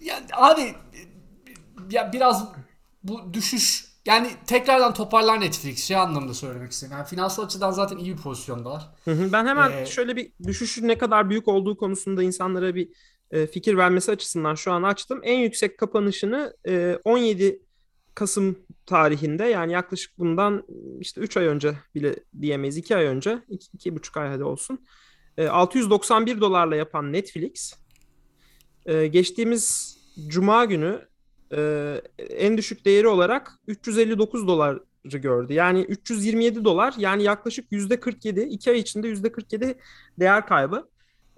Yani 0.00 0.26
abi 0.32 0.74
ya 1.90 2.12
biraz 2.12 2.48
bu 3.02 3.34
düşüş 3.34 3.88
yani 4.06 4.30
tekrardan 4.46 4.94
toparlar 4.94 5.40
Netflix 5.40 5.84
şey 5.84 5.96
anlamda 5.96 6.34
söylemek 6.34 6.72
istedim. 6.72 6.92
Yani 6.96 7.06
finansal 7.06 7.44
açıdan 7.44 7.70
zaten 7.70 7.96
iyi 7.98 8.16
bir 8.16 8.22
pozisyondalar. 8.22 8.90
Hı 9.04 9.10
hı. 9.10 9.32
Ben 9.32 9.46
hemen 9.46 9.72
Ee, 9.72 9.86
şöyle 9.86 10.16
bir 10.16 10.32
düşüşün 10.46 10.88
ne 10.88 10.98
kadar 10.98 11.30
büyük 11.30 11.48
olduğu 11.48 11.76
konusunda 11.76 12.22
insanlara 12.22 12.74
bir 12.74 12.88
e, 13.30 13.46
fikir 13.46 13.76
vermesi 13.76 14.10
açısından 14.10 14.54
şu 14.54 14.72
an 14.72 14.82
açtım. 14.82 15.20
En 15.22 15.38
yüksek 15.38 15.78
kapanışını 15.78 16.56
e, 16.68 16.98
17 17.04 17.62
Kasım 18.14 18.58
tarihinde 18.86 19.44
yani 19.44 19.72
yaklaşık 19.72 20.18
bundan 20.18 20.64
işte 21.00 21.20
3 21.20 21.36
ay 21.36 21.46
önce 21.46 21.74
bile 21.94 22.16
diyemeyiz 22.40 22.76
2 22.76 22.96
ay 22.96 23.04
önce 23.04 23.38
2 23.48 23.96
buçuk 23.96 24.16
ay 24.16 24.28
hadi 24.28 24.44
olsun. 24.44 24.86
E, 25.36 25.48
691 25.48 26.40
dolarla 26.40 26.76
yapan 26.76 27.12
Netflix 27.12 27.74
e, 28.86 29.06
geçtiğimiz 29.06 29.96
Cuma 30.26 30.64
günü 30.64 31.08
e, 31.52 32.02
en 32.30 32.58
düşük 32.58 32.84
değeri 32.84 33.08
olarak 33.08 33.52
359 33.66 34.48
dolar 34.48 34.78
gördü. 35.04 35.52
Yani 35.52 35.80
327 35.80 36.64
dolar 36.64 36.94
yani 36.98 37.22
yaklaşık 37.22 37.72
%47 37.72 38.42
2 38.42 38.70
ay 38.70 38.78
içinde 38.78 39.08
%47 39.08 39.74
değer 40.18 40.46
kaybı. 40.46 40.88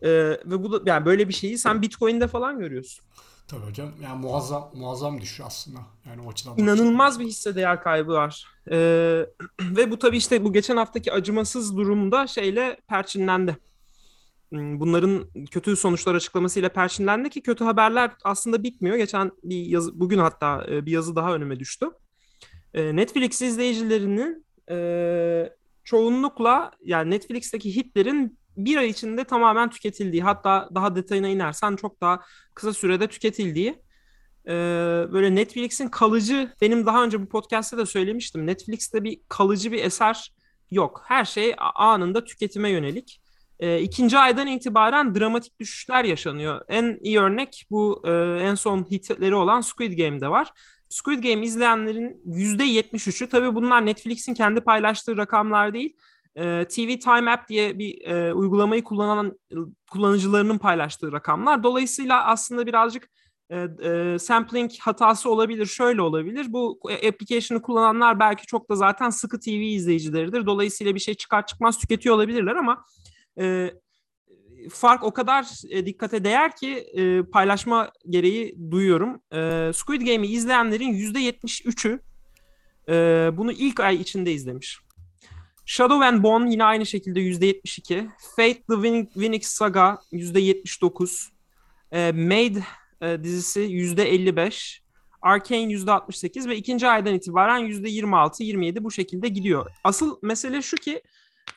Ee, 0.02 0.08
ve 0.44 0.62
bu 0.62 0.72
da 0.72 0.90
yani 0.90 1.04
böyle 1.04 1.28
bir 1.28 1.34
şeyi 1.34 1.58
sen 1.58 1.82
Bitcoin'de 1.82 2.26
falan 2.26 2.58
görüyorsun. 2.58 3.04
Tabii 3.48 3.66
hocam. 3.66 3.90
Yani 4.02 4.20
muazzam 4.20 4.70
muazzam 4.74 5.20
düşüş 5.20 5.40
aslında. 5.40 5.78
Yani 6.06 6.22
o 6.22 6.30
açıdan 6.30 6.58
İnanılmaz 6.58 7.20
bir 7.20 7.24
hisse 7.24 7.54
değer 7.54 7.82
kaybı 7.82 8.12
var. 8.12 8.44
Ee, 8.70 8.76
ve 9.60 9.90
bu 9.90 9.98
tabii 9.98 10.16
işte 10.16 10.44
bu 10.44 10.52
geçen 10.52 10.76
haftaki 10.76 11.12
acımasız 11.12 11.76
durumda 11.76 12.26
şeyle 12.26 12.76
perçinlendi. 12.88 13.56
Hmm, 14.50 14.80
Bunların 14.80 15.24
kötü 15.50 15.76
sonuçlar 15.76 16.14
açıklamasıyla 16.14 16.68
perçinlendi 16.68 17.30
ki 17.30 17.42
kötü 17.42 17.64
haberler 17.64 18.10
aslında 18.24 18.62
bitmiyor. 18.62 18.96
Geçen 18.96 19.30
bir 19.42 19.66
yazı, 19.66 20.00
bugün 20.00 20.18
hatta 20.18 20.66
e, 20.70 20.86
bir 20.86 20.92
yazı 20.92 21.16
daha 21.16 21.34
önüme 21.34 21.60
düştü. 21.60 21.86
E, 22.74 22.96
Netflix 22.96 23.42
izleyicilerinin 23.42 24.46
e, 24.70 24.76
çoğunlukla 25.84 26.70
yani 26.84 27.10
Netflix'teki 27.10 27.76
hitlerin 27.76 28.38
bir 28.64 28.76
ay 28.76 28.88
içinde 28.88 29.24
tamamen 29.24 29.70
tüketildiği 29.70 30.22
hatta 30.22 30.68
daha 30.74 30.96
detayına 30.96 31.28
inersen 31.28 31.76
çok 31.76 32.00
daha 32.00 32.20
kısa 32.54 32.72
sürede 32.72 33.06
tüketildiği 33.06 33.82
e, 34.46 34.52
böyle 35.12 35.34
Netflix'in 35.34 35.88
kalıcı 35.88 36.52
benim 36.60 36.86
daha 36.86 37.04
önce 37.04 37.22
bu 37.22 37.28
podcast'te 37.28 37.78
de 37.78 37.86
söylemiştim. 37.86 38.46
Netflix'te 38.46 39.04
bir 39.04 39.20
kalıcı 39.28 39.72
bir 39.72 39.84
eser 39.84 40.32
yok. 40.70 41.02
Her 41.06 41.24
şey 41.24 41.54
anında 41.74 42.24
tüketime 42.24 42.70
yönelik. 42.70 43.20
E, 43.60 43.80
ikinci 43.80 44.18
aydan 44.18 44.46
itibaren 44.46 45.14
dramatik 45.14 45.60
düşüşler 45.60 46.04
yaşanıyor. 46.04 46.60
En 46.68 46.98
iyi 47.02 47.20
örnek 47.20 47.66
bu 47.70 48.02
e, 48.06 48.10
en 48.42 48.54
son 48.54 48.90
hitleri 48.90 49.34
olan 49.34 49.60
Squid 49.60 49.98
Game'de 49.98 50.28
var. 50.28 50.52
Squid 50.88 51.22
Game 51.22 51.46
izleyenlerin 51.46 52.22
%73'ü 52.26 53.28
tabii 53.28 53.54
bunlar 53.54 53.86
Netflix'in 53.86 54.34
kendi 54.34 54.60
paylaştığı 54.60 55.16
rakamlar 55.16 55.74
değil. 55.74 55.96
E, 56.36 56.64
TV 56.64 56.98
Time 56.98 57.30
App 57.30 57.48
diye 57.48 57.78
bir 57.78 58.04
e, 58.04 58.34
uygulamayı 58.34 58.84
kullanan 58.84 59.38
kullanıcılarının 59.90 60.58
paylaştığı 60.58 61.12
rakamlar. 61.12 61.62
Dolayısıyla 61.62 62.26
aslında 62.26 62.66
birazcık 62.66 63.08
e, 63.50 63.68
e, 63.82 64.18
sampling 64.18 64.70
hatası 64.80 65.30
olabilir. 65.30 65.66
Şöyle 65.66 66.02
olabilir. 66.02 66.46
Bu 66.48 66.80
application'ı 67.08 67.62
kullananlar 67.62 68.20
belki 68.20 68.46
çok 68.46 68.70
da 68.70 68.74
zaten 68.76 69.10
sıkı 69.10 69.40
TV 69.40 69.48
izleyicileridir. 69.48 70.46
Dolayısıyla 70.46 70.94
bir 70.94 71.00
şey 71.00 71.14
çıkar 71.14 71.46
çıkmaz 71.46 71.78
tüketiyor 71.78 72.14
olabilirler 72.14 72.56
ama 72.56 72.84
e, 73.40 73.70
fark 74.70 75.04
o 75.04 75.12
kadar 75.12 75.46
e, 75.70 75.86
dikkate 75.86 76.24
değer 76.24 76.56
ki 76.56 76.86
e, 76.94 77.22
paylaşma 77.22 77.90
gereği 78.08 78.56
duyuyorum. 78.70 79.22
E, 79.32 79.70
Squid 79.74 80.02
Game'i 80.02 80.26
izleyenlerin 80.26 80.92
%73'ü 80.92 82.00
e, 82.88 83.30
bunu 83.36 83.52
ilk 83.52 83.80
ay 83.80 83.96
içinde 83.96 84.32
izlemiş. 84.32 84.78
Shadow 85.70 86.06
and 86.06 86.22
Bone 86.22 86.50
yine 86.50 86.64
aynı 86.64 86.86
şekilde 86.86 87.20
%72. 87.20 88.08
Fate 88.36 88.62
the 88.62 89.04
Winx 89.14 89.46
Saga 89.46 89.98
%79. 90.12 91.28
E, 91.92 92.12
Made 92.12 92.62
e, 93.00 93.24
dizisi 93.24 93.60
%55. 93.60 94.80
Arcane 95.22 95.72
%68 95.72 96.48
ve 96.48 96.56
ikinci 96.56 96.88
aydan 96.88 97.14
itibaren 97.14 97.60
%26-27 97.60 98.84
bu 98.84 98.90
şekilde 98.90 99.28
gidiyor. 99.28 99.70
Asıl 99.84 100.18
mesele 100.22 100.62
şu 100.62 100.76
ki 100.76 101.02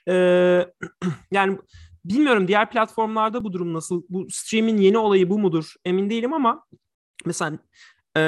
e, 0.08 0.13
yani 1.32 1.58
bilmiyorum 2.05 2.48
diğer 2.48 2.70
platformlarda 2.70 3.43
bu 3.43 3.53
durum 3.53 3.74
nasıl? 3.74 4.03
Bu 4.10 4.27
stream'in 4.29 4.77
yeni 4.77 4.98
olayı 4.98 5.29
bu 5.29 5.39
mudur? 5.39 5.74
Emin 5.86 6.10
değilim 6.10 6.34
ama 6.34 6.65
mesela 7.25 7.60
e, 8.17 8.22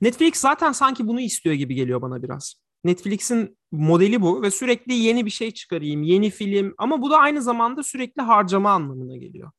Netflix 0.00 0.36
zaten 0.36 0.72
sanki 0.72 1.06
bunu 1.06 1.20
istiyor 1.20 1.54
gibi 1.54 1.74
geliyor 1.74 2.02
bana 2.02 2.22
biraz. 2.22 2.54
Netflix'in 2.84 3.57
modeli 3.72 4.22
bu 4.22 4.42
ve 4.42 4.50
sürekli 4.50 4.94
yeni 4.94 5.26
bir 5.26 5.30
şey 5.30 5.50
çıkarayım, 5.50 6.02
yeni 6.02 6.30
film 6.30 6.74
ama 6.78 7.02
bu 7.02 7.10
da 7.10 7.18
aynı 7.18 7.42
zamanda 7.42 7.82
sürekli 7.82 8.22
harcama 8.22 8.70
anlamına 8.70 9.16
geliyor. 9.16 9.50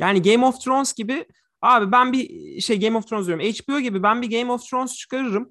Yani 0.00 0.22
Game 0.22 0.46
of 0.46 0.60
Thrones 0.60 0.94
gibi 0.94 1.24
abi 1.62 1.92
ben 1.92 2.12
bir 2.12 2.60
şey 2.60 2.80
Game 2.80 2.98
of 2.98 3.08
Thrones 3.08 3.26
diyorum 3.26 3.44
HBO 3.44 3.80
gibi 3.80 4.02
ben 4.02 4.22
bir 4.22 4.30
Game 4.30 4.52
of 4.52 4.70
Thrones 4.70 4.94
çıkarırım. 4.94 5.48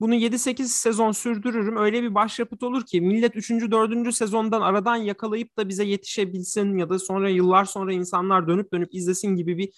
Bunu 0.00 0.14
7-8 0.14 0.64
sezon 0.64 1.12
sürdürürüm. 1.12 1.76
Öyle 1.76 2.02
bir 2.02 2.14
başyapıt 2.14 2.62
olur 2.62 2.86
ki 2.86 3.00
millet 3.00 3.36
3. 3.36 3.50
4. 3.50 4.14
sezondan 4.14 4.60
aradan 4.60 4.96
yakalayıp 4.96 5.56
da 5.56 5.68
bize 5.68 5.84
yetişebilsin 5.84 6.78
ya 6.78 6.88
da 6.88 6.98
sonra 6.98 7.28
yıllar 7.28 7.64
sonra 7.64 7.92
insanlar 7.92 8.48
dönüp 8.48 8.72
dönüp 8.72 8.94
izlesin 8.94 9.36
gibi 9.36 9.58
bir 9.58 9.70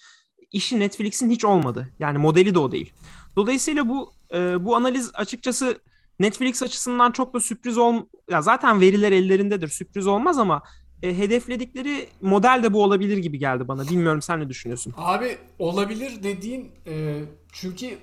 işi 0.51 0.79
Netflix'in 0.79 1.29
hiç 1.29 1.45
olmadı. 1.45 1.89
Yani 1.99 2.17
modeli 2.17 2.55
de 2.55 2.59
o 2.59 2.71
değil. 2.71 2.93
Dolayısıyla 3.35 3.89
bu 3.89 4.13
e, 4.33 4.65
bu 4.65 4.75
analiz 4.75 5.11
açıkçası 5.13 5.77
Netflix 6.19 6.63
açısından 6.63 7.11
çok 7.11 7.33
da 7.33 7.39
sürpriz 7.39 7.77
ol 7.77 7.95
ya 8.29 8.41
zaten 8.41 8.81
veriler 8.81 9.11
ellerindedir. 9.11 9.67
Sürpriz 9.67 10.07
olmaz 10.07 10.37
ama 10.37 10.61
e, 11.03 11.17
hedefledikleri 11.17 12.09
model 12.21 12.63
de 12.63 12.73
bu 12.73 12.83
olabilir 12.83 13.17
gibi 13.17 13.39
geldi 13.39 13.67
bana. 13.67 13.87
Bilmiyorum 13.87 14.21
sen 14.21 14.39
ne 14.39 14.49
düşünüyorsun? 14.49 14.93
Abi 14.97 15.37
olabilir 15.59 16.23
dediğin 16.23 16.71
e, 16.87 17.23
çünkü 17.51 17.97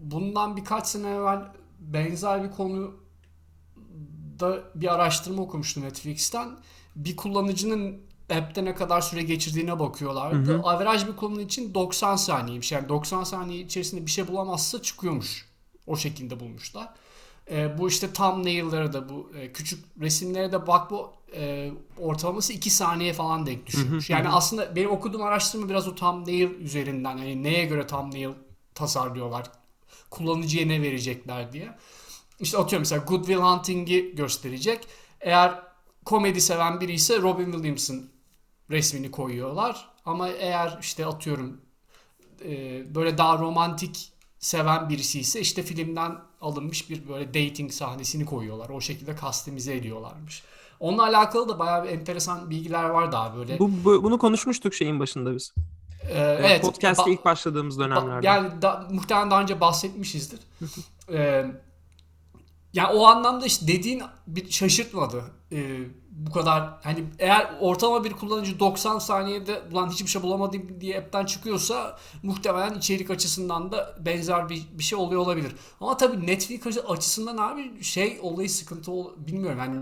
bundan 0.00 0.56
birkaç 0.56 0.86
sene 0.86 1.08
evvel 1.08 1.42
benzer 1.80 2.44
bir 2.44 2.50
konu 2.50 2.94
da 4.40 4.58
bir 4.74 4.94
araştırma 4.94 5.42
okumuştum 5.42 5.82
Netflix'ten. 5.82 6.48
Bir 6.96 7.16
kullanıcının 7.16 8.00
app'te 8.30 8.64
ne 8.64 8.74
kadar 8.74 9.00
süre 9.00 9.22
geçirdiğine 9.22 9.78
bakıyorlardı. 9.78 10.52
Hı 10.52 10.58
hı. 10.58 10.62
Average 10.62 11.06
bir 11.06 11.16
kullanıcı 11.16 11.44
için 11.44 11.74
90 11.74 12.16
saniyeymiş. 12.16 12.72
Yani 12.72 12.88
90 12.88 13.24
saniye 13.24 13.60
içerisinde 13.60 14.06
bir 14.06 14.10
şey 14.10 14.28
bulamazsa 14.28 14.82
çıkıyormuş. 14.82 15.48
O 15.86 15.96
şekilde 15.96 16.40
bulmuşlar. 16.40 16.88
E, 17.50 17.78
bu 17.78 17.88
işte 17.88 18.12
thumbnail'ları 18.12 18.92
da 18.92 19.08
bu 19.08 19.32
e, 19.40 19.52
küçük 19.52 19.84
resimlere 20.00 20.52
de 20.52 20.66
bak 20.66 20.90
bu 20.90 21.12
e, 21.34 21.70
ortalaması 21.98 22.52
2 22.52 22.70
saniye 22.70 23.12
falan 23.12 23.46
denk 23.46 23.66
düşüyormuş. 23.66 24.10
Yani 24.10 24.28
aslında 24.28 24.76
benim 24.76 24.90
okuduğum 24.90 25.22
araştırma 25.22 25.68
biraz 25.68 25.88
o 25.88 25.94
thumbnail 25.94 26.50
üzerinden 26.50 27.16
yani 27.16 27.42
neye 27.42 27.64
göre 27.64 27.86
thumbnail 27.86 28.30
tasarlıyorlar 28.74 29.50
kullanıcıya 30.10 30.66
ne 30.66 30.82
verecekler 30.82 31.52
diye. 31.52 31.74
İşte 32.40 32.58
atıyorum 32.58 32.82
mesela 32.82 33.04
Good 33.04 33.24
Will 33.24 33.40
Hunting'i 33.40 34.14
gösterecek. 34.14 34.86
Eğer 35.20 35.62
komedi 36.04 36.40
seven 36.40 36.80
biri 36.80 36.92
ise 36.92 37.22
Robin 37.22 37.52
Williams'ın 37.52 38.10
resmini 38.70 39.10
koyuyorlar. 39.10 39.88
Ama 40.04 40.28
eğer 40.28 40.78
işte 40.80 41.06
atıyorum 41.06 41.60
e, 42.44 42.94
böyle 42.94 43.18
daha 43.18 43.38
romantik 43.38 44.12
seven 44.38 44.88
birisi 44.88 45.20
ise 45.20 45.40
işte 45.40 45.62
filmden 45.62 46.18
alınmış 46.40 46.90
bir 46.90 47.08
böyle 47.08 47.28
dating 47.28 47.72
sahnesini 47.72 48.26
koyuyorlar. 48.26 48.68
O 48.68 48.80
şekilde 48.80 49.16
kastimize 49.16 49.74
ediyorlarmış. 49.74 50.42
Onunla 50.80 51.02
alakalı 51.02 51.48
da 51.48 51.58
bayağı 51.58 51.84
bir 51.84 51.88
enteresan 51.88 52.50
bilgiler 52.50 52.84
var 52.84 53.12
daha 53.12 53.36
böyle. 53.36 53.58
Bu, 53.58 53.70
bu 53.84 54.02
bunu 54.02 54.18
konuşmuştuk 54.18 54.74
şeyin 54.74 55.00
başında 55.00 55.34
biz. 55.34 55.54
Ee, 56.02 56.36
evet. 56.40 56.62
Podcast'te 56.62 57.10
ilk 57.10 57.24
başladığımız 57.24 57.78
dönemlerde. 57.78 58.26
Yani 58.26 58.62
da, 58.62 58.88
muhtemelen 58.90 59.30
daha 59.30 59.42
önce 59.42 59.60
bahsetmişizdir. 59.60 60.40
ee, 61.12 61.46
yani 62.74 62.94
o 62.94 63.06
anlamda 63.06 63.46
işte 63.46 63.68
dediğin 63.68 64.02
bir 64.26 64.50
şaşırtmadı. 64.50 65.24
Ee, 65.52 65.78
bu 66.18 66.32
kadar 66.32 66.70
hani 66.82 67.04
eğer 67.18 67.54
ortalama 67.60 68.04
bir 68.04 68.12
kullanıcı 68.12 68.58
90 68.60 68.98
saniyede 68.98 69.62
ulan 69.72 69.90
hiçbir 69.90 70.10
şey 70.10 70.22
bulamadım 70.22 70.80
diye 70.80 70.98
app'ten 70.98 71.24
çıkıyorsa 71.26 71.98
muhtemelen 72.22 72.74
içerik 72.74 73.10
açısından 73.10 73.72
da 73.72 73.96
benzer 74.00 74.48
bir, 74.48 74.62
bir 74.72 74.82
şey 74.82 74.98
oluyor 74.98 75.20
olabilir. 75.20 75.52
Ama 75.80 75.96
tabii 75.96 76.26
Netflix 76.26 76.78
açısından 76.88 77.36
abi 77.36 77.84
şey 77.84 78.18
olayı 78.22 78.50
sıkıntı 78.50 78.92
ol, 78.92 79.12
bilmiyorum 79.16 79.58
yani 79.58 79.80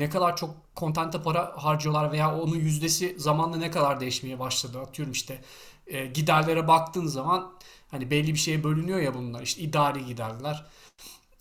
ne 0.00 0.10
kadar 0.10 0.36
çok 0.36 0.50
kontente 0.74 1.22
para 1.22 1.52
harcıyorlar 1.56 2.12
veya 2.12 2.40
onun 2.40 2.56
yüzdesi 2.56 3.14
zamanla 3.18 3.56
ne 3.56 3.70
kadar 3.70 4.00
değişmeye 4.00 4.38
başladı. 4.38 4.78
Atıyorum 4.80 5.12
işte 5.12 5.40
e, 5.86 6.06
giderlere 6.06 6.68
baktığın 6.68 7.06
zaman 7.06 7.52
hani 7.90 8.10
belli 8.10 8.32
bir 8.32 8.38
şeye 8.38 8.64
bölünüyor 8.64 9.00
ya 9.00 9.14
bunlar 9.14 9.42
işte 9.42 9.62
idari 9.62 10.06
giderler. 10.06 10.64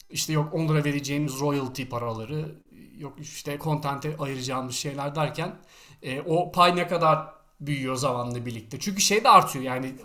İşte 0.10 0.34
yok 0.34 0.54
onlara 0.54 0.84
vereceğimiz 0.84 1.40
royalty 1.40 1.84
paraları 1.84 2.56
yok 2.98 3.14
işte 3.22 3.58
kontente 3.58 4.18
ayıracağımız 4.18 4.76
şeyler 4.76 5.16
derken 5.16 5.56
e, 6.04 6.22
o 6.22 6.52
pay 6.52 6.76
ne 6.76 6.88
kadar 6.88 7.28
büyüyor 7.60 7.96
zamanla 7.96 8.46
birlikte. 8.46 8.80
Çünkü 8.80 9.02
şey 9.02 9.24
de 9.24 9.30
artıyor 9.30 9.66
yani 9.66 9.96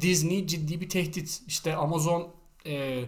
Disney 0.00 0.46
ciddi 0.46 0.80
bir 0.80 0.88
tehdit. 0.88 1.42
İşte 1.46 1.76
Amazon 1.76 2.28
e, 2.66 3.04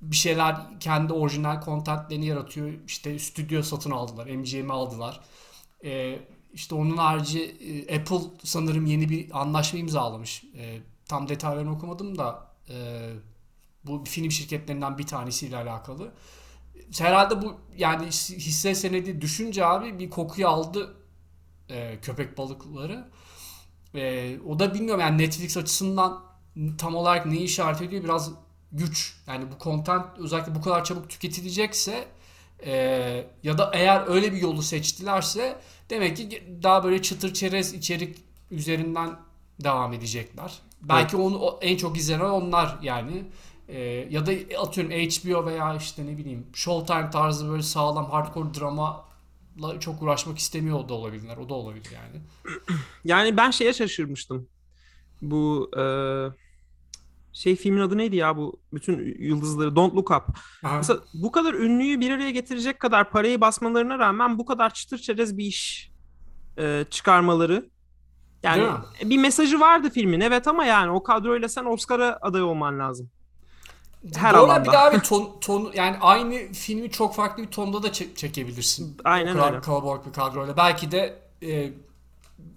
bir 0.00 0.16
şeyler 0.16 0.56
kendi 0.80 1.12
orijinal 1.12 1.60
kontentlerini 1.60 2.26
yaratıyor. 2.26 2.72
İşte 2.86 3.18
stüdyo 3.18 3.62
satın 3.62 3.90
aldılar. 3.90 4.26
MGM'i 4.26 4.72
aldılar. 4.72 5.20
E, 5.84 6.18
işte 6.54 6.74
onun 6.74 6.96
harici 6.96 7.42
e, 7.88 7.98
Apple 7.98 8.30
sanırım 8.44 8.86
yeni 8.86 9.08
bir 9.08 9.40
anlaşma 9.40 9.78
imzalamış. 9.78 10.44
E, 10.58 10.78
tam 11.08 11.28
detaylarını 11.28 11.72
okumadım 11.72 12.18
da 12.18 12.50
e, 12.68 12.74
bu 13.86 14.04
film 14.04 14.30
şirketlerinden 14.30 14.98
bir 14.98 15.06
tanesiyle 15.06 15.56
alakalı 15.56 16.12
herhalde 16.98 17.42
bu 17.42 17.60
yani 17.76 18.06
hisse 18.06 18.74
senedi 18.74 19.20
düşünce 19.20 19.66
abi 19.66 19.98
bir 19.98 20.10
kokuyu 20.10 20.48
aldı 20.48 20.96
e, 21.68 21.98
köpek 22.02 22.38
balıkları. 22.38 23.08
E, 23.94 24.36
o 24.48 24.58
da 24.58 24.74
bilmiyorum 24.74 25.00
yani 25.00 25.18
Netflix 25.18 25.56
açısından 25.56 26.22
tam 26.78 26.94
olarak 26.94 27.26
neyi 27.26 27.42
işaret 27.42 27.82
ediyor 27.82 28.04
biraz 28.04 28.30
güç. 28.72 29.16
Yani 29.26 29.44
bu 29.52 29.64
content 29.64 30.06
özellikle 30.18 30.54
bu 30.54 30.60
kadar 30.60 30.84
çabuk 30.84 31.10
tüketilecekse 31.10 32.08
e, 32.66 32.72
ya 33.42 33.58
da 33.58 33.70
eğer 33.74 34.06
öyle 34.06 34.32
bir 34.32 34.36
yolu 34.36 34.62
seçtilerse 34.62 35.60
demek 35.90 36.16
ki 36.16 36.58
daha 36.62 36.84
böyle 36.84 37.02
çıtır 37.02 37.34
çerez 37.34 37.74
içerik 37.74 38.18
üzerinden 38.50 39.16
devam 39.64 39.92
edecekler. 39.92 40.60
Belki 40.82 41.16
evet. 41.16 41.26
onu 41.26 41.58
en 41.60 41.76
çok 41.76 41.96
izlenen 41.96 42.24
onlar 42.24 42.78
yani. 42.82 43.24
E, 43.68 43.80
ya 44.10 44.26
da 44.26 44.32
atıyorum 44.58 44.92
HBO 44.92 45.46
veya 45.46 45.74
işte 45.74 46.06
ne 46.06 46.18
bileyim 46.18 46.46
Showtime 46.52 47.10
tarzı 47.10 47.50
böyle 47.50 47.62
sağlam 47.62 48.10
hardcore 48.10 48.60
drama 48.60 49.04
çok 49.80 50.02
uğraşmak 50.02 50.38
istemiyor 50.38 50.88
da 50.88 50.94
olabilirler. 50.94 51.36
O 51.36 51.48
da 51.48 51.54
olabilir 51.54 51.90
yani. 51.94 52.22
Yani 53.04 53.36
ben 53.36 53.50
şeye 53.50 53.72
şaşırmıştım. 53.72 54.48
Bu 55.22 55.70
e, 55.78 55.84
şey 57.32 57.56
filmin 57.56 57.80
adı 57.80 57.98
neydi 57.98 58.16
ya 58.16 58.36
bu 58.36 58.60
bütün 58.72 59.16
yıldızları 59.18 59.76
Don't 59.76 59.94
Look 59.94 60.10
Up. 60.10 60.38
Aha. 60.64 60.76
Mesela 60.76 61.00
bu 61.14 61.32
kadar 61.32 61.54
ünlüyü 61.54 62.00
bir 62.00 62.10
araya 62.10 62.30
getirecek 62.30 62.80
kadar 62.80 63.10
parayı 63.10 63.40
basmalarına 63.40 63.98
rağmen 63.98 64.38
bu 64.38 64.44
kadar 64.44 64.74
çıtır 64.74 64.98
çerez 64.98 65.38
bir 65.38 65.44
iş 65.44 65.90
e, 66.58 66.84
çıkarmaları. 66.90 67.70
Yani 68.42 68.68
bir 69.04 69.18
mesajı 69.18 69.60
vardı 69.60 69.90
filmin 69.90 70.20
evet 70.20 70.48
ama 70.48 70.64
yani 70.64 70.90
o 70.90 71.02
kadroyla 71.02 71.48
sen 71.48 71.64
Oscar'a 71.64 72.18
aday 72.22 72.42
olman 72.42 72.78
lazım 72.78 73.10
her 74.16 74.34
Doğru 74.34 74.42
alanda. 74.42 74.64
bir 74.64 74.72
daha 74.72 74.92
bir 74.92 75.00
ton, 75.00 75.30
ton 75.40 75.72
yani 75.74 75.96
aynı 76.00 76.52
filmi 76.52 76.90
çok 76.90 77.14
farklı 77.14 77.42
bir 77.42 77.48
tonda 77.48 77.82
da 77.82 77.92
çek, 77.92 78.16
çekebilirsin. 78.16 78.96
Aynen 79.04 79.38
öyle. 79.38 79.60
Kalabalık 79.60 80.06
bir 80.06 80.12
kadroyla. 80.12 80.56
Belki 80.56 80.90
de 80.90 81.18
e, 81.42 81.72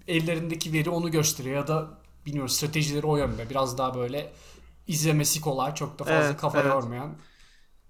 ellerindeki 0.08 0.72
veri 0.72 0.90
onu 0.90 1.10
gösteriyor 1.10 1.56
ya 1.56 1.66
da 1.66 1.88
bilmiyorum 2.26 2.48
stratejileri 2.48 3.06
o 3.06 3.16
yönde. 3.16 3.50
Biraz 3.50 3.78
daha 3.78 3.94
böyle 3.94 4.32
izlemesi 4.86 5.40
kolay, 5.40 5.74
çok 5.74 5.98
da 5.98 6.04
fazla 6.04 6.24
evet, 6.24 6.36
kafa 6.36 6.60
evet. 6.60 6.72
yormayan. 6.72 7.14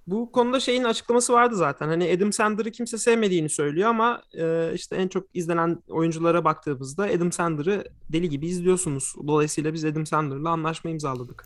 Bu 0.06 0.32
konuda 0.32 0.60
şeyin 0.60 0.84
açıklaması 0.84 1.32
vardı 1.32 1.56
zaten. 1.56 1.88
Hani 1.88 2.12
Adam 2.16 2.32
Sandler'ı 2.32 2.70
kimse 2.70 2.98
sevmediğini 2.98 3.48
söylüyor 3.48 3.88
ama 3.88 4.22
e, 4.34 4.72
işte 4.74 4.96
en 4.96 5.08
çok 5.08 5.24
izlenen 5.34 5.82
oyunculara 5.88 6.44
baktığımızda 6.44 7.04
Adam 7.04 7.32
Sandler'ı 7.32 7.84
deli 8.12 8.28
gibi 8.28 8.46
izliyorsunuz. 8.46 9.14
Dolayısıyla 9.26 9.74
biz 9.74 9.84
Adam 9.84 10.06
Sandler'la 10.06 10.50
anlaşma 10.50 10.90
imzaladık. 10.90 11.44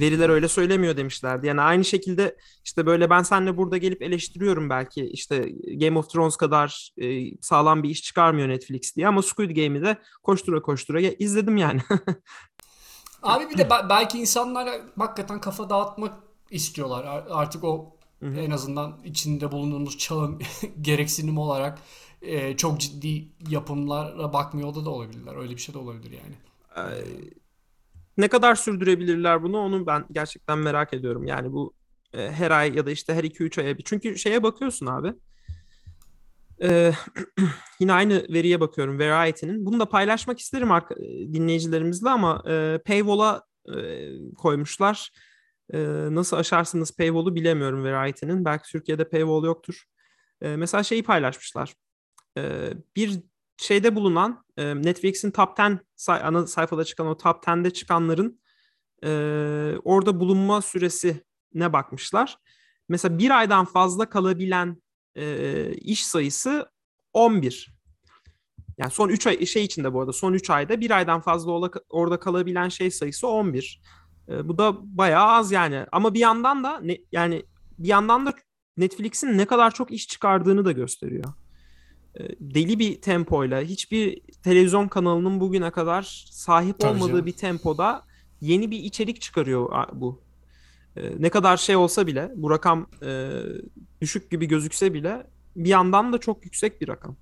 Veriler 0.00 0.28
öyle 0.28 0.48
söylemiyor 0.48 0.96
demişlerdi. 0.96 1.46
Yani 1.46 1.60
aynı 1.60 1.84
şekilde 1.84 2.36
işte 2.64 2.86
böyle 2.86 3.10
ben 3.10 3.22
seninle 3.22 3.56
burada 3.56 3.76
gelip 3.76 4.02
eleştiriyorum 4.02 4.70
belki 4.70 5.04
işte 5.04 5.52
Game 5.76 5.98
of 5.98 6.10
Thrones 6.10 6.36
kadar 6.36 6.90
e, 6.98 7.36
sağlam 7.40 7.82
bir 7.82 7.90
iş 7.90 8.02
çıkarmıyor 8.02 8.48
Netflix 8.48 8.96
diye 8.96 9.08
ama 9.08 9.22
Squid 9.22 9.56
Game'i 9.56 9.82
de 9.82 9.98
koştura 10.22 10.62
koştura 10.62 11.00
izledim 11.00 11.56
yani. 11.56 11.80
Abi 13.22 13.50
bir 13.50 13.58
de 13.58 13.70
be- 13.70 13.88
belki 13.88 14.18
insanlara 14.18 14.72
hakikaten 14.98 15.40
kafa 15.40 15.70
dağıtmak 15.70 16.14
istiyorlar. 16.50 17.04
Ar- 17.04 17.26
Artık 17.30 17.64
o 17.64 17.96
en 18.22 18.50
azından 18.50 18.98
içinde 19.04 19.52
bulunduğumuz 19.52 19.98
çağın 19.98 20.42
gereksinimi 20.80 21.40
olarak 21.40 21.78
e, 22.22 22.56
çok 22.56 22.80
ciddi 22.80 23.28
yapımlara 23.48 24.32
bakmıyor 24.32 24.74
da 24.74 24.84
da 24.84 24.90
olabilirler. 24.90 25.36
Öyle 25.36 25.56
bir 25.56 25.60
şey 25.60 25.74
de 25.74 25.78
olabilir 25.78 26.18
yani. 26.24 26.34
Ee, 26.76 27.04
ne 28.22 28.28
kadar 28.28 28.54
sürdürebilirler 28.54 29.42
bunu 29.42 29.58
onu 29.58 29.86
ben 29.86 30.04
gerçekten 30.12 30.58
merak 30.58 30.94
ediyorum. 30.94 31.26
Yani 31.26 31.52
bu 31.52 31.74
e, 32.14 32.30
her 32.32 32.50
ay 32.50 32.76
ya 32.76 32.86
da 32.86 32.90
işte 32.90 33.14
her 33.14 33.24
2-3 33.24 33.60
aya 33.60 33.78
bir. 33.78 33.82
Çünkü 33.84 34.18
şeye 34.18 34.42
bakıyorsun 34.42 34.86
abi. 34.86 35.14
Ee, 36.62 36.92
yine 37.80 37.92
aynı 37.92 38.26
veriye 38.28 38.60
bakıyorum 38.60 38.98
Variety'nin. 38.98 39.66
Bunu 39.66 39.80
da 39.80 39.88
paylaşmak 39.88 40.38
isterim 40.38 40.68
arka- 40.68 41.32
dinleyicilerimizle 41.34 42.10
ama 42.10 42.42
e, 42.48 42.78
paywall'a 42.86 43.42
e, 43.76 44.08
koymuşlar. 44.34 45.10
E, 45.72 45.78
nasıl 46.10 46.36
aşarsınız 46.36 46.96
paywall'u 46.96 47.34
bilemiyorum 47.34 47.84
Variety'nin. 47.84 48.44
Belki 48.44 48.72
Türkiye'de 48.72 49.08
paywall 49.08 49.44
yoktur. 49.44 49.84
E, 50.42 50.56
mesela 50.56 50.82
şeyi 50.82 51.02
paylaşmışlar. 51.02 51.74
E, 52.38 52.70
bir 52.96 53.20
şeyde 53.62 53.94
bulunan 53.94 54.44
e, 54.56 54.74
Netflix'in 54.74 55.30
top 55.30 55.60
10 55.60 55.80
say- 55.96 56.22
ana 56.24 56.46
sayfada 56.46 56.84
çıkan 56.84 57.06
o 57.06 57.16
top 57.16 57.44
10'de 57.44 57.70
çıkanların 57.70 58.40
e, 59.04 59.08
orada 59.84 60.20
bulunma 60.20 60.62
süresi 60.62 61.24
ne 61.54 61.72
bakmışlar. 61.72 62.38
Mesela 62.88 63.18
bir 63.18 63.38
aydan 63.38 63.64
fazla 63.64 64.08
kalabilen 64.08 64.82
e, 65.16 65.72
iş 65.74 66.06
sayısı 66.06 66.70
11. 67.12 67.74
Yani 68.78 68.90
son 68.90 69.08
3 69.08 69.26
ay 69.26 69.46
şey 69.46 69.64
içinde 69.64 69.92
bu 69.92 70.00
arada 70.00 70.12
son 70.12 70.32
3 70.32 70.50
ayda 70.50 70.80
bir 70.80 70.90
aydan 70.90 71.20
fazla 71.20 71.50
ola, 71.50 71.70
orada 71.88 72.18
kalabilen 72.20 72.68
şey 72.68 72.90
sayısı 72.90 73.28
11. 73.28 73.80
E, 74.28 74.48
bu 74.48 74.58
da 74.58 74.96
bayağı 74.98 75.26
az 75.26 75.52
yani. 75.52 75.86
Ama 75.92 76.14
bir 76.14 76.20
yandan 76.20 76.64
da 76.64 76.80
ne, 76.80 76.98
yani 77.12 77.42
bir 77.78 77.88
yandan 77.88 78.26
da 78.26 78.34
Netflix'in 78.76 79.38
ne 79.38 79.46
kadar 79.46 79.74
çok 79.74 79.90
iş 79.90 80.08
çıkardığını 80.08 80.64
da 80.64 80.72
gösteriyor. 80.72 81.32
E, 82.20 82.28
deli 82.40 82.78
bir 82.78 83.00
tempoyla 83.00 83.60
hiçbir 83.60 84.20
televizyon 84.42 84.88
kanalının 84.88 85.40
bugüne 85.40 85.70
kadar 85.70 86.26
sahip 86.30 86.78
Tabii 86.78 86.90
olmadığı 86.90 87.10
canım. 87.10 87.26
bir 87.26 87.32
tempoda 87.32 88.04
yeni 88.40 88.70
bir 88.70 88.78
içerik 88.78 89.20
çıkarıyor 89.20 89.88
bu. 89.92 90.22
E, 90.96 91.22
ne 91.22 91.30
kadar 91.30 91.56
şey 91.56 91.76
olsa 91.76 92.06
bile 92.06 92.32
bu 92.36 92.50
rakam 92.50 92.86
e, 93.02 93.30
düşük 94.00 94.30
gibi 94.30 94.46
gözükse 94.46 94.94
bile 94.94 95.26
bir 95.56 95.68
yandan 95.68 96.12
da 96.12 96.18
çok 96.18 96.44
yüksek 96.44 96.80
bir 96.80 96.88
rakam. 96.88 97.16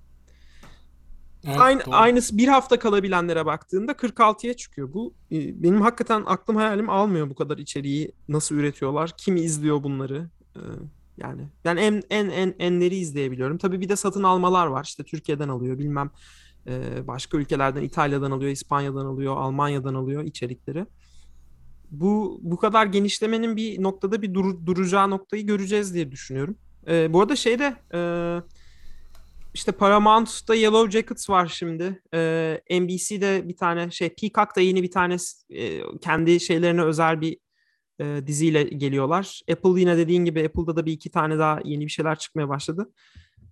Evet, 1.43 1.59
Aynı, 1.59 1.85
doğru. 1.85 1.95
aynısı 1.95 2.37
bir 2.37 2.47
hafta 2.47 2.79
kalabilenlere 2.79 3.45
baktığında 3.45 3.91
46'ya 3.91 4.53
çıkıyor. 4.53 4.93
Bu 4.93 5.13
benim 5.31 5.81
hakikaten 5.81 6.23
aklım 6.25 6.55
hayalim 6.55 6.89
almıyor 6.89 7.29
bu 7.29 7.35
kadar 7.35 7.57
içeriği 7.57 8.11
nasıl 8.29 8.55
üretiyorlar, 8.55 9.11
kim 9.17 9.35
izliyor 9.35 9.83
bunları. 9.83 10.29
E, 11.17 11.21
yani 11.21 11.47
yani 11.63 11.79
en 11.79 12.03
en 12.09 12.29
en 12.29 12.55
enleri 12.59 12.95
izleyebiliyorum. 12.95 13.57
Tabii 13.57 13.81
bir 13.81 13.89
de 13.89 13.95
satın 13.95 14.23
almalar 14.23 14.67
var. 14.67 14.83
İşte 14.83 15.03
Türkiye'den 15.03 15.49
alıyor, 15.49 15.79
bilmem 15.79 16.11
e, 16.67 17.07
başka 17.07 17.37
ülkelerden, 17.37 17.81
İtalya'dan 17.81 18.31
alıyor, 18.31 18.51
İspanya'dan 18.51 19.05
alıyor, 19.05 19.37
Almanya'dan 19.37 19.93
alıyor 19.93 20.23
içerikleri. 20.23 20.85
Bu 21.91 22.39
bu 22.41 22.57
kadar 22.57 22.85
genişlemenin 22.85 23.55
bir 23.55 23.83
noktada 23.83 24.21
bir 24.21 24.33
dur- 24.33 24.65
duracağı 24.65 25.09
noktayı 25.09 25.45
göreceğiz 25.45 25.93
diye 25.93 26.11
düşünüyorum. 26.11 26.57
E, 26.87 27.13
bu 27.13 27.21
arada 27.21 27.35
şeyde 27.35 27.75
e, 27.93 27.99
işte 29.53 29.71
Paramount'ta 29.71 30.55
Yellow 30.55 30.91
Jackets 30.91 31.29
var 31.29 31.47
şimdi. 31.47 32.01
Ee, 32.13 32.61
NBC'de 32.69 33.49
bir 33.49 33.57
tane 33.57 33.91
şey 33.91 34.09
Peacock'ta 34.09 34.61
yeni 34.61 34.83
bir 34.83 34.91
tane 34.91 35.17
e, 35.49 35.81
kendi 36.01 36.39
şeylerine 36.39 36.83
özel 36.83 37.21
bir 37.21 37.37
e, 38.01 38.27
diziyle 38.27 38.63
geliyorlar. 38.63 39.41
Apple 39.51 39.79
yine 39.79 39.97
dediğin 39.97 40.25
gibi 40.25 40.45
Apple'da 40.45 40.75
da 40.75 40.85
bir 40.85 40.91
iki 40.91 41.09
tane 41.11 41.39
daha 41.39 41.59
yeni 41.63 41.85
bir 41.85 41.91
şeyler 41.91 42.19
çıkmaya 42.19 42.49
başladı. 42.49 42.89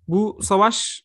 Bu 0.08 0.38
savaş 0.42 1.04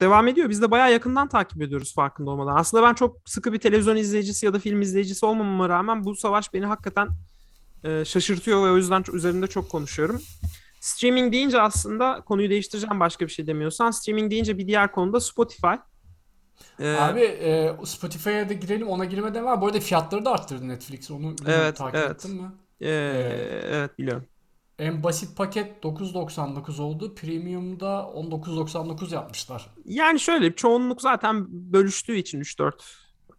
devam 0.00 0.28
ediyor. 0.28 0.50
Biz 0.50 0.62
de 0.62 0.70
bayağı 0.70 0.92
yakından 0.92 1.28
takip 1.28 1.62
ediyoruz 1.62 1.94
farkında 1.94 2.30
olmadan. 2.30 2.56
Aslında 2.56 2.82
ben 2.82 2.94
çok 2.94 3.16
sıkı 3.24 3.52
bir 3.52 3.58
televizyon 3.58 3.96
izleyicisi 3.96 4.46
ya 4.46 4.52
da 4.54 4.58
film 4.58 4.82
izleyicisi 4.82 5.26
olmamama 5.26 5.68
rağmen 5.68 6.04
bu 6.04 6.14
savaş 6.16 6.54
beni 6.54 6.66
hakikaten 6.66 7.08
e, 7.84 8.04
şaşırtıyor 8.04 8.66
ve 8.66 8.70
o 8.70 8.76
yüzden 8.76 9.02
çok- 9.02 9.14
üzerinde 9.14 9.46
çok 9.46 9.70
konuşuyorum. 9.70 10.20
Streaming 10.80 11.32
deyince 11.32 11.60
aslında 11.60 12.20
konuyu 12.26 12.50
değiştireceğim 12.50 13.00
başka 13.00 13.26
bir 13.26 13.30
şey 13.32 13.46
demiyorsan. 13.46 13.90
Streaming 13.90 14.30
deyince 14.30 14.58
bir 14.58 14.66
diğer 14.66 14.92
konu 14.92 15.12
da 15.12 15.20
Spotify. 15.20 15.74
Ee, 16.80 16.88
Abi 16.96 17.20
e, 17.20 17.76
Spotify'a 17.84 18.48
da 18.48 18.52
girelim 18.52 18.88
ona 18.88 19.04
girmeden 19.04 19.44
var. 19.44 19.60
Bu 19.60 19.66
arada 19.66 19.80
fiyatları 19.80 20.24
da 20.24 20.32
arttırdı 20.32 20.68
Netflix. 20.68 21.10
Onu 21.10 21.36
Evet, 21.46 21.76
takip 21.76 21.94
evet. 21.94 22.10
ettin 22.10 22.42
mi? 22.42 22.50
E, 22.80 22.88
evet 23.68 23.98
biliyorum. 23.98 24.26
En 24.78 25.02
basit 25.02 25.36
paket 25.36 25.84
9.99 25.84 26.82
oldu. 26.82 27.14
Premium'da 27.14 28.12
19.99 28.14 29.14
yapmışlar. 29.14 29.66
Yani 29.84 30.20
şöyle 30.20 30.54
çoğunluk 30.54 31.00
zaten 31.02 31.46
bölüştüğü 31.48 32.16
için 32.16 32.40
3-4 32.40 32.72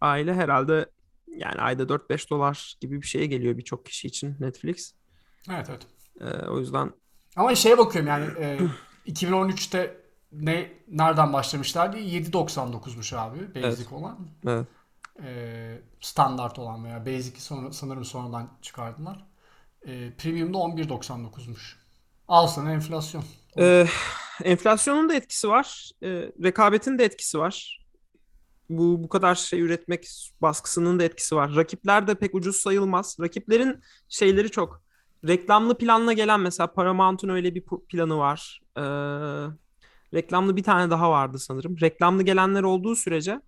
aile 0.02 0.34
herhalde 0.34 0.86
yani 1.28 1.62
ayda 1.62 1.84
4-5 1.84 2.30
dolar 2.30 2.76
gibi 2.82 3.02
bir 3.02 3.08
şeye 3.08 3.26
geliyor 3.26 3.58
birçok 3.58 3.86
kişi 3.86 4.08
için 4.08 4.36
Netflix. 4.40 4.94
Evet 5.52 5.68
evet. 5.70 5.88
Ee, 6.22 6.48
o 6.48 6.60
yüzden 6.60 6.92
Ama 7.36 7.56
şeye 7.56 7.78
bakıyorum 7.78 8.08
yani 8.08 8.26
e, 8.40 8.60
2013'te 9.08 9.98
ne 10.32 10.72
nereden 10.88 11.34
başlamışlardı? 11.34 11.98
7.99'muş 11.98 13.18
abi 13.18 13.40
basic 13.56 13.84
Evet. 13.84 13.92
olan. 13.92 14.20
evet. 14.48 14.68
E, 15.24 15.82
standart 16.02 16.60
olan 16.60 16.86
veya 16.86 17.06
basic'i 17.06 17.42
sonra, 17.42 17.72
sanırım 17.72 18.06
sonradan 18.06 18.50
çıkardılar. 18.62 19.26
E, 19.88 20.14
Premium'da 20.18 20.58
11.99'muş. 20.58 21.76
Al 22.28 22.48
sana 22.48 22.72
enflasyon. 22.74 23.24
Ee, 23.60 23.88
enflasyonun 24.44 25.10
da 25.10 25.14
etkisi 25.14 25.50
var. 25.50 25.92
Ee, 26.04 26.08
rekabetin 26.44 26.98
de 26.98 27.06
etkisi 27.06 27.40
var. 27.40 27.86
Bu 28.70 29.04
bu 29.04 29.10
kadar 29.10 29.36
şey 29.36 29.62
üretmek 29.62 30.08
baskısının 30.42 31.00
da 31.00 31.04
etkisi 31.04 31.36
var. 31.36 31.56
Rakipler 31.56 32.08
de 32.08 32.16
pek 32.16 32.36
ucuz 32.36 32.56
sayılmaz. 32.56 33.18
Rakiplerin 33.22 33.82
şeyleri 34.10 34.52
çok. 34.52 34.82
Reklamlı 35.28 35.78
planla 35.78 36.14
gelen 36.14 36.40
mesela 36.40 36.74
Paramount'un 36.74 37.30
öyle 37.30 37.56
bir 37.56 37.64
planı 37.90 38.18
var. 38.18 38.62
Ee, 38.78 38.82
reklamlı 40.14 40.56
bir 40.56 40.64
tane 40.64 40.90
daha 40.90 41.12
vardı 41.12 41.40
sanırım. 41.40 41.82
Reklamlı 41.82 42.24
gelenler 42.24 42.64
olduğu 42.64 42.96
sürece 42.96 43.42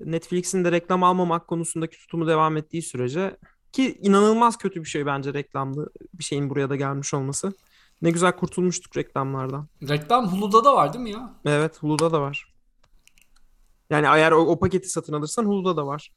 Netflix'in 0.00 0.64
de 0.64 0.72
reklam 0.72 1.02
almamak 1.02 1.48
konusundaki 1.48 1.98
tutumu 1.98 2.26
devam 2.26 2.56
ettiği 2.56 2.82
sürece 2.82 3.36
ki 3.72 3.98
inanılmaz 4.02 4.58
kötü 4.58 4.80
bir 4.80 4.88
şey 4.88 5.06
bence 5.06 5.34
reklamlı 5.34 5.90
bir 6.14 6.24
şeyin 6.24 6.50
buraya 6.50 6.70
da 6.70 6.76
gelmiş 6.76 7.14
olması. 7.14 7.52
Ne 8.02 8.10
güzel 8.10 8.32
kurtulmuştuk 8.32 8.96
reklamlardan. 8.96 9.68
Reklam 9.88 10.26
Hulu'da 10.26 10.64
da 10.64 10.74
var 10.74 10.92
değil 10.92 11.02
mi 11.02 11.10
ya? 11.10 11.34
Evet, 11.44 11.82
Hulu'da 11.82 12.12
da 12.12 12.20
var. 12.20 12.52
Yani 13.90 14.06
eğer 14.06 14.32
o, 14.32 14.38
o 14.38 14.58
paketi 14.58 14.88
satın 14.88 15.12
alırsan 15.12 15.44
Hulu'da 15.44 15.76
da 15.76 15.86
var. 15.86 16.10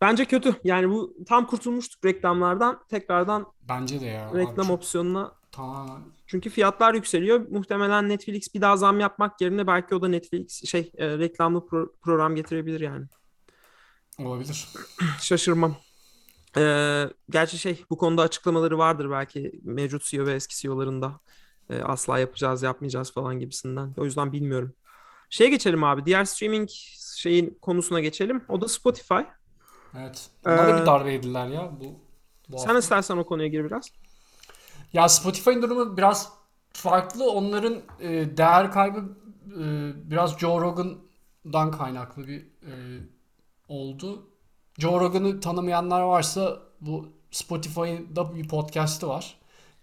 Bence 0.00 0.24
kötü. 0.24 0.54
Yani 0.64 0.90
bu 0.90 1.16
tam 1.28 1.46
kurtulmuştuk 1.46 2.04
reklamlardan. 2.04 2.84
Tekrardan 2.88 3.46
Bence 3.68 4.00
de 4.00 4.06
ya. 4.06 4.30
Abi 4.30 4.38
reklam 4.38 4.66
çok 4.66 4.70
opsiyonuna. 4.70 5.32
Tamamen 5.56 6.02
Çünkü 6.26 6.50
fiyatlar 6.50 6.94
yükseliyor. 6.94 7.48
Muhtemelen 7.50 8.08
Netflix 8.08 8.54
bir 8.54 8.60
daha 8.60 8.76
zam 8.76 9.00
yapmak 9.00 9.40
yerine 9.40 9.66
belki 9.66 9.94
o 9.94 10.02
da 10.02 10.08
Netflix 10.08 10.64
şey 10.70 10.92
e, 10.98 11.18
reklamlı 11.18 11.58
pro- 11.58 11.90
program 12.02 12.34
getirebilir 12.36 12.80
yani. 12.80 13.06
olabilir. 14.18 14.68
Şaşırmam. 15.20 15.76
Ee, 16.56 17.04
gerçi 17.30 17.58
şey 17.58 17.84
bu 17.90 17.96
konuda 17.96 18.22
açıklamaları 18.22 18.78
vardır 18.78 19.10
belki 19.10 19.60
mevcut 19.64 20.04
CEO 20.04 20.26
ve 20.26 20.34
eski 20.34 20.56
CEO'larında. 20.56 21.20
Ee, 21.70 21.82
asla 21.82 22.18
yapacağız 22.18 22.62
yapmayacağız 22.62 23.12
falan 23.12 23.38
gibisinden. 23.40 23.94
O 23.96 24.04
yüzden 24.04 24.32
bilmiyorum. 24.32 24.72
Şeye 25.30 25.50
geçelim 25.50 25.84
abi. 25.84 26.06
Diğer 26.06 26.24
streaming 26.24 26.68
şeyin 27.16 27.58
konusuna 27.62 28.00
geçelim. 28.00 28.44
O 28.48 28.60
da 28.60 28.68
Spotify. 28.68 29.14
Evet. 29.98 30.30
Onlar 30.46 30.68
da 30.68 30.76
Ee, 30.76 30.80
bir 30.80 30.86
darbe 30.86 31.12
yediler 31.12 31.46
ya 31.48 31.72
bu, 31.80 32.00
bu 32.48 32.58
Sen 32.58 32.74
hafta. 32.74 32.78
istersen 32.78 33.16
o 33.16 33.26
konuya 33.26 33.48
gir 33.48 33.64
biraz. 33.64 33.90
Ya 34.96 35.08
Spotify'ın 35.08 35.62
durumu 35.62 35.96
biraz 35.96 36.32
farklı. 36.72 37.30
Onların 37.30 37.74
e, 38.00 38.36
değer 38.36 38.72
kaybı 38.72 38.98
e, 39.46 39.64
biraz 40.10 40.38
Joe 40.38 40.60
Rogan'dan 40.60 41.70
kaynaklı 41.70 42.26
bir 42.26 42.40
e, 42.40 42.72
oldu. 43.68 44.26
Joe 44.78 45.00
Rogan'ı 45.00 45.40
tanımayanlar 45.40 46.00
varsa 46.02 46.58
bu 46.80 47.08
Spotify'ın 47.30 48.16
da 48.16 48.34
bir 48.34 48.48
podcast'ı 48.48 49.08
var. 49.08 49.38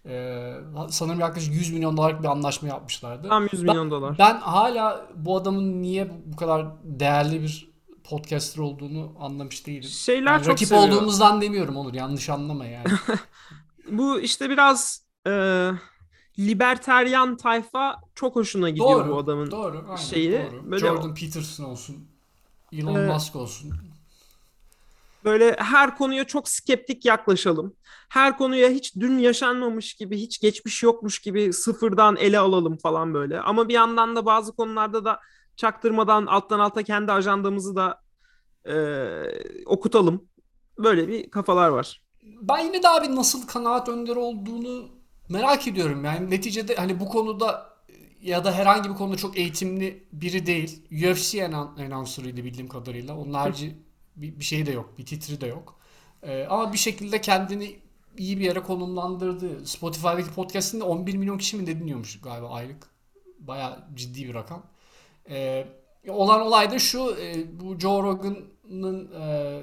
Ee, 0.06 0.54
sanırım 0.90 1.20
yaklaşık 1.20 1.54
100 1.54 1.72
milyon 1.72 1.96
dolarlık 1.96 2.22
bir 2.22 2.28
anlaşma 2.28 2.68
yapmışlardı. 2.68 3.28
Tam 3.28 3.42
100 3.42 3.52
Ben, 3.52 3.60
milyon 3.60 3.90
dolar. 3.90 4.18
ben 4.18 4.36
hala 4.40 5.06
bu 5.14 5.36
adamın 5.36 5.82
niye 5.82 6.10
bu 6.26 6.36
kadar 6.36 6.66
değerli 6.82 7.42
bir 7.42 7.72
podcaster 8.04 8.62
olduğunu 8.62 9.12
anlamış 9.20 9.66
değilim. 9.66 9.82
Şeyler 9.88 10.32
Yani 10.32 10.42
çok 10.42 10.52
rakip 10.52 10.68
seviyor. 10.68 10.88
olduğumuzdan 10.88 11.40
demiyorum 11.40 11.76
Onur. 11.76 11.94
Yanlış 11.94 12.30
anlama 12.30 12.66
yani. 12.66 12.86
Bu 13.90 14.20
işte 14.20 14.50
biraz 14.50 15.03
e, 15.26 15.30
liberteryan 16.38 17.36
tayfa 17.36 17.96
çok 18.14 18.36
hoşuna 18.36 18.70
gidiyor 18.70 19.04
bu 19.04 19.08
Doğru. 19.08 19.16
adamın 19.18 19.50
Doğru. 19.50 19.84
Aynen. 19.88 19.96
şeyi. 19.96 20.32
Doğru. 20.32 20.70
Böyle 20.70 20.86
Jordan 20.86 21.14
Peterson 21.14 21.64
olsun. 21.64 21.96
Elon 22.72 22.94
Ee, 22.94 23.12
Musk 23.12 23.36
olsun. 23.36 23.72
böyle 25.24 25.56
her 25.58 25.96
konuya 25.96 26.24
çok 26.24 26.48
skeptik 26.48 27.04
yaklaşalım. 27.04 27.74
Her 28.08 28.38
konuya 28.38 28.68
hiç 28.68 28.96
dün 28.96 29.18
yaşanmamış 29.18 29.94
gibi, 29.94 30.16
hiç 30.20 30.40
geçmiş 30.40 30.82
yokmuş 30.82 31.18
gibi 31.18 31.52
sıfırdan 31.52 32.16
ele 32.16 32.38
alalım 32.38 32.76
falan 32.76 33.14
böyle. 33.14 33.40
Ama 33.40 33.68
bir 33.68 33.74
yandan 33.74 34.16
da 34.16 34.26
bazı 34.26 34.52
konularda 34.56 35.04
da 35.04 35.20
çaktırmadan 35.56 36.26
alttan 36.26 36.58
alta 36.58 36.82
kendi 36.82 37.12
ajandamızı 37.12 37.76
da 37.76 38.00
e, 38.68 38.74
okutalım. 39.66 40.28
Böyle 40.78 41.08
bir 41.08 41.30
kafalar 41.30 41.68
var. 41.68 42.02
Ben 42.22 42.58
yine 42.58 42.82
de 42.82 42.88
abi 42.88 43.16
nasıl 43.16 43.46
kanaat 43.46 43.88
önderi 43.88 44.18
olduğunu 44.18 44.88
merak 45.28 45.68
ediyorum. 45.68 46.04
Yani 46.04 46.30
neticede 46.30 46.74
hani 46.74 47.00
bu 47.00 47.08
konuda 47.08 47.74
ya 48.22 48.44
da 48.44 48.52
herhangi 48.52 48.90
bir 48.90 48.94
konuda 48.94 49.16
çok 49.16 49.38
eğitimli 49.38 50.04
biri 50.12 50.46
değil. 50.46 50.82
UFC 50.90 51.44
announcer'ıydı 51.44 52.44
bildiğim 52.44 52.68
kadarıyla. 52.68 53.16
Onun 53.16 53.32
harici 53.32 53.76
bir, 54.16 54.38
bir 54.38 54.44
şey 54.44 54.66
de 54.66 54.72
yok. 54.72 54.98
Bir 54.98 55.06
titri 55.06 55.40
de 55.40 55.46
yok. 55.46 55.78
Ee, 56.22 56.46
ama 56.50 56.72
bir 56.72 56.78
şekilde 56.78 57.20
kendini 57.20 57.76
iyi 58.18 58.38
bir 58.38 58.44
yere 58.44 58.62
konumlandırdı. 58.62 59.66
Spotify'daki 59.66 60.30
podcast'inde 60.34 60.84
11 60.84 61.16
milyon 61.16 61.38
kişi 61.38 61.56
mi 61.56 61.66
ne 61.66 61.80
dinliyormuş 61.80 62.20
galiba 62.20 62.48
aylık. 62.48 62.86
Bayağı 63.38 63.84
ciddi 63.94 64.28
bir 64.28 64.34
rakam. 64.34 64.62
Ee, 65.30 65.66
olan 66.08 66.40
olay 66.40 66.70
da 66.70 66.78
şu. 66.78 67.16
e, 67.20 67.60
bu 67.60 67.78
Joe 67.80 68.02
Rogan'ın 68.02 69.12
e, 69.20 69.62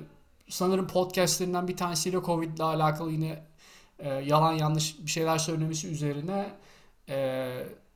sanırım 0.50 0.88
podcastlerinden 0.88 1.67
bir 1.67 1.78
tanesiyle 1.78 2.21
Covid 2.26 2.58
ile 2.58 2.63
alakalı 2.63 3.12
yine 3.12 3.51
e, 4.02 4.10
yalan 4.10 4.54
yanlış 4.54 5.00
bir 5.06 5.12
şeyler 5.12 5.38
söylemesi 5.38 5.88
üzerine 5.88 6.54
e, 7.10 7.50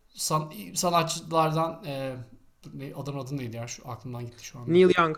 san- 0.10 0.52
sanatçılardan 0.74 1.84
e, 1.86 2.15
ne, 2.74 2.94
adamın 2.96 3.20
adı 3.20 3.38
neydi 3.38 3.58
ya 3.58 3.68
şu 3.68 3.89
aklımdan 3.89 4.26
gitti 4.26 4.46
şu 4.46 4.60
anda. 4.60 4.72
Neil 4.72 4.91
Young. 4.98 5.18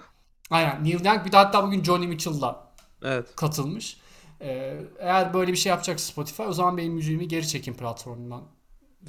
Aynen 0.50 0.84
Neil 0.84 1.06
Young 1.06 1.26
bir 1.26 1.32
de 1.32 1.38
hatta 1.38 1.63
bugün 1.63 1.84
Johnny 1.84 2.08
Mitchell'la 2.08 2.67
Evet. 3.04 3.36
katılmış. 3.36 3.97
E, 4.41 4.78
eğer 5.00 5.34
böyle 5.34 5.52
bir 5.52 5.58
şey 5.58 5.69
yapacaksa 5.69 6.12
Spotify 6.12 6.43
o 6.43 6.54
zaman 6.54 6.78
benim 6.78 6.93
müziğimi 6.93 7.28
geri 7.28 7.47
çekin 7.47 7.73
platformundan 7.73 8.43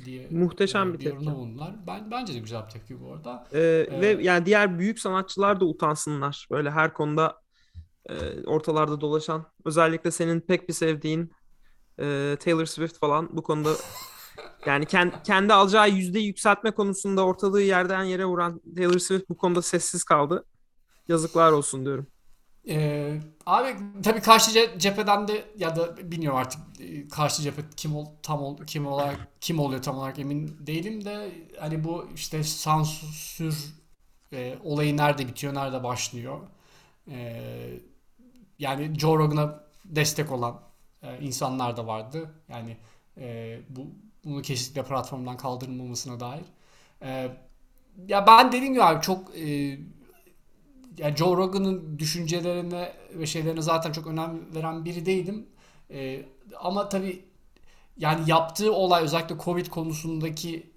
diye 0.05 0.29
Muhteşem 0.31 0.91
e, 0.91 0.95
bir 0.95 0.99
bir 0.99 1.05
tepki. 1.05 1.27
bulundular. 1.27 1.75
Ben, 1.87 2.11
bence 2.11 2.35
de 2.35 2.39
güzel 2.39 2.65
bir 2.65 2.71
tepki 2.71 3.01
bu 3.01 3.13
arada. 3.13 3.47
Ee, 3.53 3.61
ve 4.01 4.19
yani 4.23 4.47
diğer 4.47 4.79
büyük 4.79 4.99
sanatçılar 5.01 5.61
da 5.61 5.65
utansınlar. 5.65 6.47
Böyle 6.51 6.71
her 6.71 6.95
konuda 6.95 7.41
e, 8.07 8.15
ortalarda 8.47 9.01
dolaşan. 9.01 9.47
Özellikle 9.65 10.11
senin 10.11 10.41
pek 10.41 10.69
bir 10.69 10.75
sevdiğin 10.75 11.33
e, 12.01 12.37
Taylor 12.41 12.67
Swift 12.67 12.99
falan 12.99 13.29
bu 13.37 13.43
konuda 13.43 13.71
yani 14.67 14.87
kendi, 14.87 15.23
kendi 15.23 15.55
alacağı 15.55 15.91
yüzde 15.91 16.19
yükseltme 16.21 16.71
konusunda 16.71 17.27
ortalığı 17.27 17.63
yerden 17.63 18.05
yere 18.05 18.25
vuran 18.25 18.61
Taylor 18.77 18.99
Swift 18.99 19.29
bu 19.31 19.37
konuda 19.37 19.63
sessiz 19.63 20.05
kaldı. 20.05 20.45
Yazıklar 21.09 21.53
olsun 21.53 21.85
diyorum. 21.85 22.07
Ee, 22.69 23.21
abi 23.47 23.77
tabii 24.03 24.21
karşı 24.21 24.51
ce- 24.51 24.79
cepheden 24.79 25.29
de 25.29 25.45
ya 25.57 25.77
da 25.77 26.11
bilmiyorum 26.13 26.39
artık 26.39 26.61
e, 26.81 27.09
karşı 27.09 27.43
cephe 27.43 27.63
kim 27.77 27.97
ol, 27.97 28.07
tam 28.23 28.43
ol, 28.43 28.57
kim 28.67 28.87
olarak 28.87 29.29
kim 29.41 29.59
oluyor 29.61 29.83
tam 29.83 29.99
olarak 29.99 30.19
emin 30.19 30.57
değilim 30.67 31.05
de 31.05 31.33
hani 31.61 31.85
bu 31.85 32.09
işte 32.15 32.43
sansür 32.45 33.75
e, 34.33 34.59
olayı 34.65 34.97
nerede 34.97 35.29
bitiyor 35.29 35.55
nerede 35.55 35.85
başlıyor 35.85 36.41
Ee, 37.11 37.81
yani 38.59 38.99
Joe 38.99 39.19
Rogan'a 39.19 39.65
destek 39.85 40.33
olan 40.33 40.61
e, 41.03 41.21
insanlar 41.21 41.77
da 41.77 41.87
vardı 41.87 42.35
yani 42.49 42.77
e, 43.19 43.59
bu 43.69 43.87
bunu 44.25 44.43
kesinlikle 44.43 44.85
platformdan 44.85 45.37
kaldırılmamasına 45.37 46.21
dair 46.21 46.45
Ee, 47.03 47.31
ya 48.09 48.27
ben 48.27 48.53
dediğim 48.53 48.73
gibi 48.73 48.83
abi 48.83 49.03
çok 49.03 49.37
e, 49.37 49.79
yani 50.99 51.17
Joe 51.17 51.37
Rogan'ın 51.37 51.99
düşüncelerine 51.99 52.93
ve 53.15 53.27
şeylerine 53.27 53.63
zaten 53.63 53.93
çok 53.93 54.07
önem 54.07 54.55
veren 54.55 54.85
biri 54.85 55.07
değilim. 55.07 55.47
Ee, 55.91 56.25
ama 56.61 56.89
tabii 56.89 57.25
yani 57.97 58.31
yaptığı 58.31 58.73
olay 58.73 59.05
özellikle 59.05 59.39
Covid 59.39 59.67
konusundaki 59.67 60.73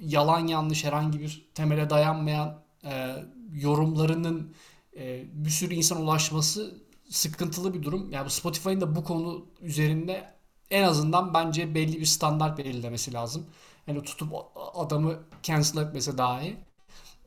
yalan 0.00 0.46
yanlış 0.46 0.84
herhangi 0.84 1.20
bir 1.20 1.48
temele 1.54 1.90
dayanmayan 1.90 2.62
e, 2.84 3.16
yorumlarının 3.54 4.54
e, 4.96 5.24
bir 5.32 5.50
sürü 5.50 5.74
insana 5.74 6.00
ulaşması 6.00 6.85
sıkıntılı 7.10 7.74
bir 7.74 7.82
durum. 7.82 8.12
Yani 8.12 8.30
Spotify'ın 8.30 8.80
da 8.80 8.96
bu 8.96 9.04
konu 9.04 9.46
üzerinde 9.60 10.34
en 10.70 10.82
azından 10.82 11.34
bence 11.34 11.74
belli 11.74 12.00
bir 12.00 12.06
standart 12.06 12.58
belirlemesi 12.58 13.12
lazım. 13.12 13.46
Yani 13.86 14.02
tutup 14.02 14.32
adamı 14.74 15.18
cancel 15.42 15.82
etmese 15.82 16.18
dahi. 16.18 16.56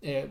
E, 0.04 0.28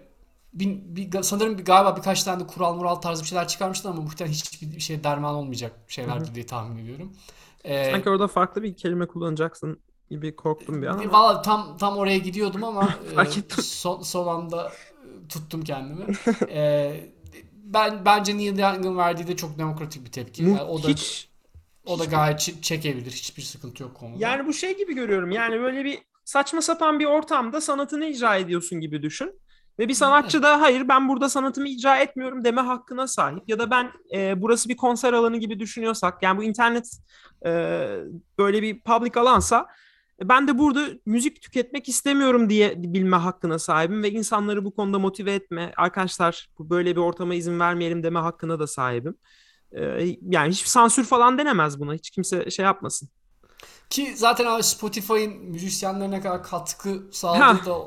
bir, 0.52 0.68
bir- 1.12 1.22
sanırım 1.22 1.58
bir, 1.58 1.64
galiba 1.64 1.96
birkaç 1.96 2.22
tane 2.24 2.40
de 2.40 2.46
kural 2.46 2.74
mural 2.74 2.94
tarzı 2.94 3.22
bir 3.22 3.28
şeyler 3.28 3.48
çıkarmışlar 3.48 3.90
ama 3.90 4.00
muhtemelen 4.02 4.34
hiçbir 4.34 4.80
şey 4.80 5.04
derman 5.04 5.34
olmayacak 5.34 5.72
şeylerdir 5.88 6.34
diye 6.34 6.46
tahmin 6.46 6.82
ediyorum. 6.82 7.12
Ee, 7.64 7.84
Sanki 7.92 8.11
orada 8.11 8.28
farklı 8.28 8.62
bir 8.62 8.74
kelime 8.76 9.06
kullanacaksın 9.06 9.80
gibi 10.11 10.37
korktum 10.37 10.82
bir 10.82 10.87
an 10.87 10.98
ama 10.98 11.12
valla 11.12 11.42
tam 11.42 11.76
tam 11.76 11.96
oraya 11.96 12.18
gidiyordum 12.18 12.64
ama 12.64 12.94
e, 13.26 13.62
son, 13.62 14.02
son 14.02 14.26
anda 14.26 14.72
tuttum 15.28 15.62
kendimi. 15.64 16.06
Ee, 16.48 17.11
ben 17.72 18.04
bence 18.04 18.37
Neil 18.38 18.59
Young'ın 18.59 18.96
verdiği 18.96 19.26
de 19.26 19.37
çok 19.37 19.59
demokratik 19.59 20.04
bir 20.04 20.12
tepki. 20.12 20.42
Mu- 20.42 20.48
Yani 20.50 20.61
o 20.62 20.83
da 20.83 20.88
hiç 20.88 21.28
o 21.87 21.98
da 21.98 22.04
gayet 22.04 22.38
çe- 22.40 22.61
çekebilir. 22.62 23.11
Hiçbir 23.11 23.42
sıkıntı 23.42 23.83
yok 23.83 23.94
konuda. 23.94 24.16
Yani 24.18 24.46
bu 24.46 24.52
şey 24.52 24.76
gibi 24.76 24.94
görüyorum. 24.94 25.31
Yani 25.31 25.61
böyle 25.61 25.85
bir 25.85 25.98
saçma 26.24 26.62
sapan 26.62 27.00
bir 27.00 27.04
ortamda 27.04 27.61
sanatını 27.61 28.04
icra 28.07 28.37
ediyorsun 28.37 28.81
gibi 28.81 29.02
düşün. 29.02 29.40
Ve 29.78 29.88
bir 29.88 29.94
sanatçı 29.94 30.42
da 30.42 30.61
hayır 30.61 30.88
ben 30.88 31.09
burada 31.09 31.28
sanatımı 31.28 31.68
icra 31.68 31.96
etmiyorum 31.96 32.44
deme 32.44 32.61
hakkına 32.61 33.07
sahip. 33.07 33.42
Ya 33.46 33.59
da 33.59 33.70
ben 33.70 33.90
e, 34.14 34.42
burası 34.42 34.68
bir 34.68 34.76
konser 34.76 35.12
alanı 35.12 35.37
gibi 35.37 35.61
düşünüyorsak 35.61 36.22
yani 36.22 36.38
bu 36.38 36.42
internet 36.44 36.90
e, 37.46 37.50
böyle 38.38 38.62
bir 38.62 38.81
public 38.81 39.20
alansa 39.20 39.66
ben 40.22 40.48
de 40.48 40.59
burada 40.59 40.88
müzik 41.07 41.42
tüketmek 41.42 41.88
istemiyorum 41.88 42.50
diye 42.50 42.74
bilme 42.76 43.16
hakkına 43.16 43.59
sahibim 43.59 44.02
ve 44.02 44.11
insanları 44.11 44.64
bu 44.64 44.74
konuda 44.74 44.98
motive 44.98 45.35
etme. 45.35 45.72
Arkadaşlar 45.76 46.48
bu 46.59 46.70
böyle 46.70 46.96
bir 46.96 47.00
ortama 47.00 47.35
izin 47.35 47.61
vermeyelim 47.61 48.02
deme 48.02 48.18
hakkına 48.18 48.59
da 48.61 48.66
sahibim. 48.66 49.14
E, 49.72 49.83
yani 50.22 50.50
hiç 50.50 50.66
sansür 50.66 51.04
falan 51.04 51.38
denemez 51.38 51.81
buna. 51.81 51.94
Hiç 51.94 52.11
kimse 52.11 52.50
şey 52.50 52.64
yapmasın. 52.64 53.09
Ki 53.90 54.12
zaten 54.16 54.46
abi 54.46 54.62
Spotify'ın 54.62 55.33
müzisyenlerine 55.33 56.11
ne 56.16 56.20
kadar 56.20 56.42
katkı 56.42 57.09
sağladığı 57.12 57.66
da 57.66 57.78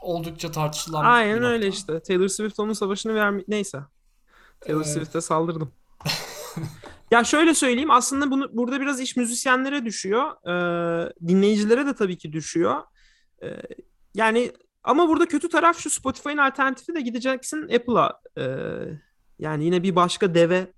oldukça 0.00 0.50
tartışılan 0.50 1.02
bir 1.04 1.08
Aynen 1.08 1.42
öyle 1.44 1.66
nokta. 1.66 1.78
işte. 1.78 2.00
Taylor 2.00 2.28
Swift 2.28 2.60
onun 2.60 2.72
savaşını 2.72 3.14
vermiş. 3.14 3.44
Neyse. 3.48 3.80
Taylor 4.60 4.80
Ee, 4.80 4.84
Swift'e 4.84 5.20
saldırdım. 5.20 5.72
Ya 7.10 7.24
şöyle 7.24 7.54
söyleyeyim 7.54 7.90
aslında 7.90 8.30
bunu 8.30 8.48
burada 8.52 8.80
biraz 8.80 9.00
iş 9.00 9.16
müzisyenlere 9.16 9.84
düşüyor. 9.84 10.30
Ee, 10.46 11.12
dinleyicilere 11.28 11.86
de 11.86 11.94
tabii 11.94 12.18
ki 12.18 12.32
düşüyor. 12.32 12.76
Ee, 13.42 13.48
yani 14.14 14.52
ama 14.84 15.08
burada 15.08 15.26
kötü 15.26 15.48
taraf 15.48 15.78
şu 15.78 15.90
Spotify'ın 15.90 16.36
alternatifi 16.36 16.94
de 16.94 17.00
gideceksin 17.00 17.62
Apple'a. 17.62 18.20
Ee, 18.38 18.44
yani 19.38 19.64
yine 19.64 19.82
bir 19.82 19.96
başka 19.96 20.34
deve 20.34 20.72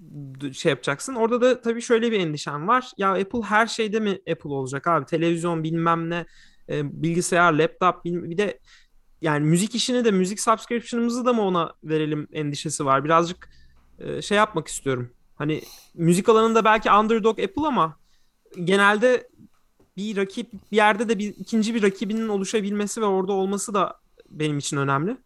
d- 0.00 0.52
şey 0.52 0.70
yapacaksın. 0.70 1.14
Orada 1.14 1.40
da 1.40 1.60
tabii 1.60 1.82
şöyle 1.82 2.12
bir 2.12 2.20
endişem 2.20 2.68
var. 2.68 2.90
Ya 2.98 3.12
Apple 3.12 3.42
her 3.42 3.66
şeyde 3.66 4.00
mi 4.00 4.10
Apple 4.30 4.50
olacak 4.50 4.86
abi? 4.86 5.06
Televizyon 5.06 5.62
bilmem 5.64 6.10
ne, 6.10 6.26
e, 6.68 7.02
bilgisayar, 7.02 7.52
laptop 7.52 8.04
bilmem, 8.04 8.30
bir 8.30 8.38
de 8.38 8.58
yani 9.22 9.46
müzik 9.46 9.74
işini 9.74 10.04
de 10.04 10.10
müzik 10.10 10.40
subscription'ımızı 10.40 11.24
da 11.24 11.32
mı 11.32 11.42
ona 11.42 11.74
verelim 11.84 12.28
endişesi 12.32 12.84
var. 12.84 13.04
Birazcık 13.04 13.48
e, 13.48 13.61
şey 14.22 14.36
yapmak 14.38 14.68
istiyorum. 14.68 15.10
Hani 15.34 15.62
müzik 15.94 16.28
alanında 16.28 16.64
belki 16.64 16.90
underdog 16.90 17.40
Apple 17.40 17.66
ama 17.66 17.96
genelde 18.64 19.28
bir 19.96 20.16
rakip 20.16 20.52
bir 20.72 20.76
yerde 20.76 21.08
de 21.08 21.18
bir 21.18 21.28
ikinci 21.28 21.74
bir 21.74 21.82
rakibinin 21.82 22.28
oluşabilmesi 22.28 23.00
ve 23.00 23.04
orada 23.04 23.32
olması 23.32 23.74
da 23.74 24.00
benim 24.28 24.58
için 24.58 24.76
önemli. 24.76 25.16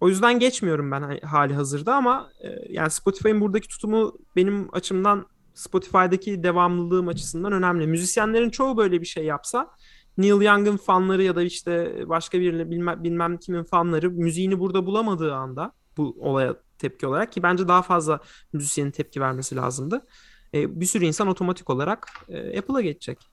O 0.00 0.08
yüzden 0.08 0.38
geçmiyorum 0.38 0.90
ben 0.90 1.02
ha- 1.02 1.32
hali 1.32 1.54
hazırda 1.54 1.94
ama 1.94 2.30
e, 2.44 2.72
yani 2.72 2.90
Spotify'ın 2.90 3.40
buradaki 3.40 3.68
tutumu 3.68 4.18
benim 4.36 4.74
açımdan 4.74 5.26
Spotify'daki 5.54 6.42
devamlılığım 6.42 7.08
açısından 7.08 7.52
önemli. 7.52 7.86
Müzisyenlerin 7.86 8.50
çoğu 8.50 8.76
böyle 8.76 9.00
bir 9.00 9.06
şey 9.06 9.24
yapsa 9.24 9.70
Neil 10.18 10.40
Young'ın 10.40 10.76
fanları 10.76 11.22
ya 11.22 11.36
da 11.36 11.42
işte 11.42 12.04
başka 12.08 12.40
bir 12.40 12.70
bilmem, 12.70 13.04
bilmem 13.04 13.36
kimin 13.36 13.64
fanları 13.64 14.10
müziğini 14.10 14.60
burada 14.60 14.86
bulamadığı 14.86 15.34
anda 15.34 15.72
bu 15.96 16.16
olaya 16.20 16.56
tepki 16.78 17.06
olarak 17.06 17.32
ki 17.32 17.42
bence 17.42 17.68
daha 17.68 17.82
fazla 17.82 18.20
müzisyenin 18.52 18.90
tepki 18.90 19.20
vermesi 19.20 19.56
lazımdı. 19.56 20.06
E, 20.54 20.80
bir 20.80 20.86
sürü 20.86 21.04
insan 21.04 21.28
otomatik 21.28 21.70
olarak 21.70 22.08
e, 22.28 22.58
Apple'a 22.58 22.80
geçecek. 22.80 23.30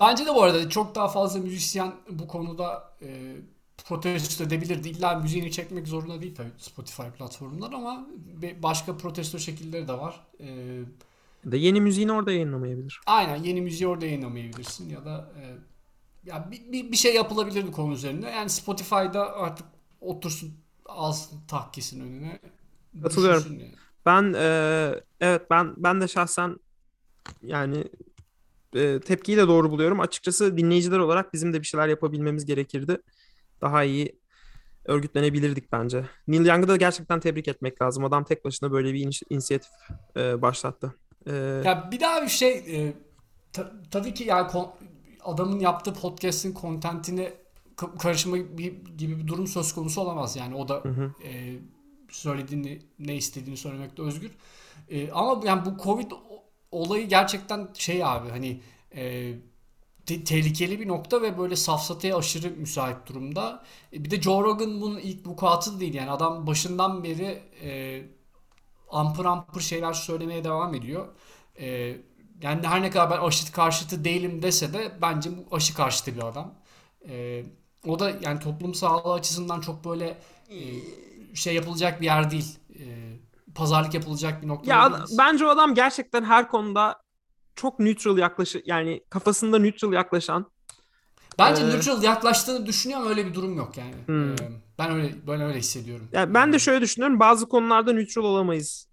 Bence 0.00 0.26
de 0.26 0.34
bu 0.34 0.42
arada 0.42 0.68
çok 0.70 0.94
daha 0.94 1.08
fazla 1.08 1.40
müzisyen 1.40 1.92
bu 2.10 2.28
konuda 2.28 2.96
e, 3.02 3.36
protesto 3.84 4.44
edebilirdi. 4.44 4.88
İlla 4.88 5.14
müziğini 5.18 5.52
çekmek 5.52 5.88
zorunda 5.88 6.20
değil 6.22 6.34
tabii 6.34 6.52
Spotify 6.58 7.02
platformundan 7.18 7.72
ama 7.72 8.06
başka 8.62 8.96
protesto 8.96 9.38
şekilleri 9.38 9.88
de 9.88 9.92
var. 9.92 10.26
E, 10.40 10.46
Da 11.50 11.56
yeni 11.56 11.80
müziğini 11.80 12.12
orada 12.12 12.32
yayınlamayabilir. 12.32 13.00
aynen 13.06 13.36
yeni 13.44 13.60
müziği 13.60 13.88
orada 13.88 14.06
yayınlamayabilirsin 14.06 14.90
ya 14.90 15.04
da 15.04 15.32
e, 15.40 15.42
ya 16.30 16.50
bir, 16.50 16.72
bir, 16.72 16.92
bir 16.92 16.96
şey 16.96 17.14
yapılabilirdi 17.14 17.72
konu 17.72 17.94
üzerinde. 17.94 18.26
Yani 18.30 18.50
Spotify'da 18.50 19.36
artık 19.36 19.66
otursun 20.00 20.54
alsın 20.90 21.40
tahkisinin 21.48 22.04
önüne. 22.06 22.40
Katılıyorum. 23.02 23.52
yani. 23.52 23.74
Ben 24.06 24.34
e, 24.36 24.94
evet 25.20 25.42
ben 25.50 25.74
ben 25.76 26.00
de 26.00 26.08
şahsen 26.08 26.56
yani 27.42 27.84
e, 28.74 29.00
tepkiyi 29.00 29.36
de 29.38 29.48
doğru 29.48 29.70
buluyorum. 29.70 30.00
Açıkçası 30.00 30.56
dinleyiciler 30.58 30.98
olarak 30.98 31.32
bizim 31.34 31.52
de 31.52 31.60
bir 31.60 31.66
şeyler 31.66 31.88
yapabilmemiz 31.88 32.44
gerekirdi. 32.46 32.98
Daha 33.60 33.84
iyi 33.84 34.20
örgütlenebilirdik 34.84 35.72
bence. 35.72 36.04
Neil 36.28 36.46
Young'ı 36.46 36.68
da 36.68 36.76
gerçekten 36.76 37.20
tebrik 37.20 37.48
etmek 37.48 37.82
lazım. 37.82 38.04
Adam 38.04 38.24
tek 38.24 38.44
başına 38.44 38.72
böyle 38.72 38.94
bir 38.94 38.98
iniş- 39.06 39.22
inisiyatif 39.30 39.70
e, 40.16 40.42
başlattı. 40.42 40.94
E, 41.26 41.32
Ya 41.64 41.88
bir 41.92 42.00
daha 42.00 42.22
bir 42.22 42.28
şey 42.28 42.52
e, 42.52 42.92
ta- 43.52 43.72
tabii 43.90 44.14
ki 44.14 44.24
yani 44.24 44.48
kon- 44.48 44.72
adamın 45.24 45.58
yaptığı 45.58 45.94
podcast'in 45.94 46.52
kontentine 46.52 47.24
ka- 47.24 47.34
karışma 47.98 48.36
bir, 48.36 48.84
gibi 48.98 49.18
bir 49.18 49.26
durum 49.26 49.46
söz 49.46 49.74
konusu 49.74 50.00
olamaz 50.00 50.36
yani 50.36 50.54
o 50.54 50.68
da 50.68 50.74
hı 50.74 50.88
hı. 50.88 51.12
e, 51.24 51.58
söylediğini 52.10 52.82
ne 52.98 53.16
istediğini 53.16 53.56
söylemekte 53.56 54.02
özgür. 54.02 54.30
E, 54.88 55.10
ama 55.10 55.46
yani 55.46 55.64
bu 55.64 55.82
Covid 55.82 56.10
olayı 56.70 57.08
gerçekten 57.08 57.68
şey 57.74 58.04
abi 58.04 58.28
hani 58.30 58.60
e, 58.94 59.32
te- 60.06 60.24
tehlikeli 60.24 60.80
bir 60.80 60.88
nokta 60.88 61.22
ve 61.22 61.38
böyle 61.38 61.56
safsataya 61.56 62.16
aşırı 62.16 62.50
müsait 62.50 63.06
durumda. 63.06 63.64
E, 63.92 64.04
bir 64.04 64.10
de 64.10 64.22
Joe 64.22 64.42
Rogan 64.42 64.80
bunun 64.80 64.98
ilk 64.98 65.26
vukuatı 65.26 65.80
değil 65.80 65.94
yani 65.94 66.10
adam 66.10 66.46
başından 66.46 67.04
beri 67.04 67.42
e, 67.62 68.02
ampır 68.90 69.24
ampır 69.24 69.60
şeyler 69.60 69.92
söylemeye 69.92 70.44
devam 70.44 70.74
ediyor. 70.74 71.08
Ee, 71.60 71.96
yani 72.42 72.66
her 72.66 72.82
ne 72.82 72.90
kadar 72.90 73.10
ben 73.10 73.26
aşı 73.26 73.52
karşıtı 73.52 74.04
değilim 74.04 74.42
dese 74.42 74.72
de 74.72 74.92
bence 75.02 75.30
bu 75.36 75.56
aşı 75.56 75.74
karşıtı 75.74 76.16
bir 76.16 76.22
adam. 76.22 76.54
Ee, 77.08 77.44
o 77.86 77.98
da 77.98 78.12
yani 78.20 78.40
toplum 78.40 78.74
sağlığı 78.74 79.12
açısından 79.12 79.60
çok 79.60 79.84
böyle 79.84 80.18
e, 80.50 80.58
şey 81.34 81.54
yapılacak 81.54 82.00
bir 82.00 82.06
yer 82.06 82.30
değil. 82.30 82.58
Ee, 82.78 83.16
pazarlık 83.54 83.94
yapılacak 83.94 84.42
bir 84.42 84.48
nokta 84.48 84.70
Ya 84.70 84.82
ad- 84.82 85.08
bence 85.18 85.46
o 85.46 85.48
adam 85.48 85.74
gerçekten 85.74 86.24
her 86.24 86.48
konuda 86.48 87.02
çok 87.56 87.78
neutral 87.78 88.18
yaklaşı 88.18 88.62
yani 88.66 89.04
kafasında 89.10 89.58
neutral 89.58 89.92
yaklaşan 89.92 90.50
Bence 91.38 91.62
Ee, 91.62 91.68
neutral 91.68 92.02
yaklaştığını 92.02 92.66
düşünüyorum 92.66 93.08
öyle 93.08 93.26
bir 93.26 93.34
durum 93.34 93.56
yok 93.56 93.76
yani. 93.76 93.94
Hmm. 94.06 94.32
Ee, 94.32 94.36
ben 94.78 94.90
öyle 94.92 95.14
ben 95.26 95.40
öyle 95.40 95.58
hissediyorum. 95.58 96.08
Yani 96.12 96.34
ben 96.34 96.52
de 96.52 96.58
şöyle 96.58 96.80
düşünüyorum. 96.80 97.20
Bazı 97.20 97.48
konularda 97.48 97.92
neutral 97.92 98.24
olamayız. 98.24 98.88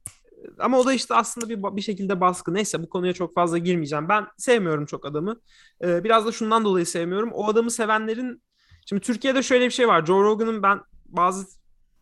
Ama 0.60 0.80
o 0.80 0.86
da 0.86 0.94
işte 0.94 1.16
aslında 1.16 1.50
bir 1.50 1.64
bir 1.76 1.82
şekilde 1.82 2.22
baskı. 2.22 2.54
Neyse 2.54 2.84
bu 2.84 2.90
konuya 2.90 3.14
çok 3.14 3.36
fazla 3.36 3.58
girmeyeceğim. 3.58 4.10
Ben 4.10 4.28
sevmiyorum 4.38 4.86
çok 4.86 5.06
adamı. 5.06 5.42
Ee, 5.84 6.04
biraz 6.04 6.26
da 6.26 6.32
şundan 6.32 6.66
dolayı 6.66 6.86
sevmiyorum. 6.86 7.32
O 7.34 7.48
adamı 7.50 7.72
sevenlerin 7.72 8.42
şimdi 8.90 9.02
Türkiye'de 9.02 9.44
şöyle 9.44 9.66
bir 9.66 9.72
şey 9.72 9.88
var. 9.88 10.06
Joe 10.06 10.24
Rogan'ın 10.24 10.64
ben 10.64 10.82
bazı 11.06 11.48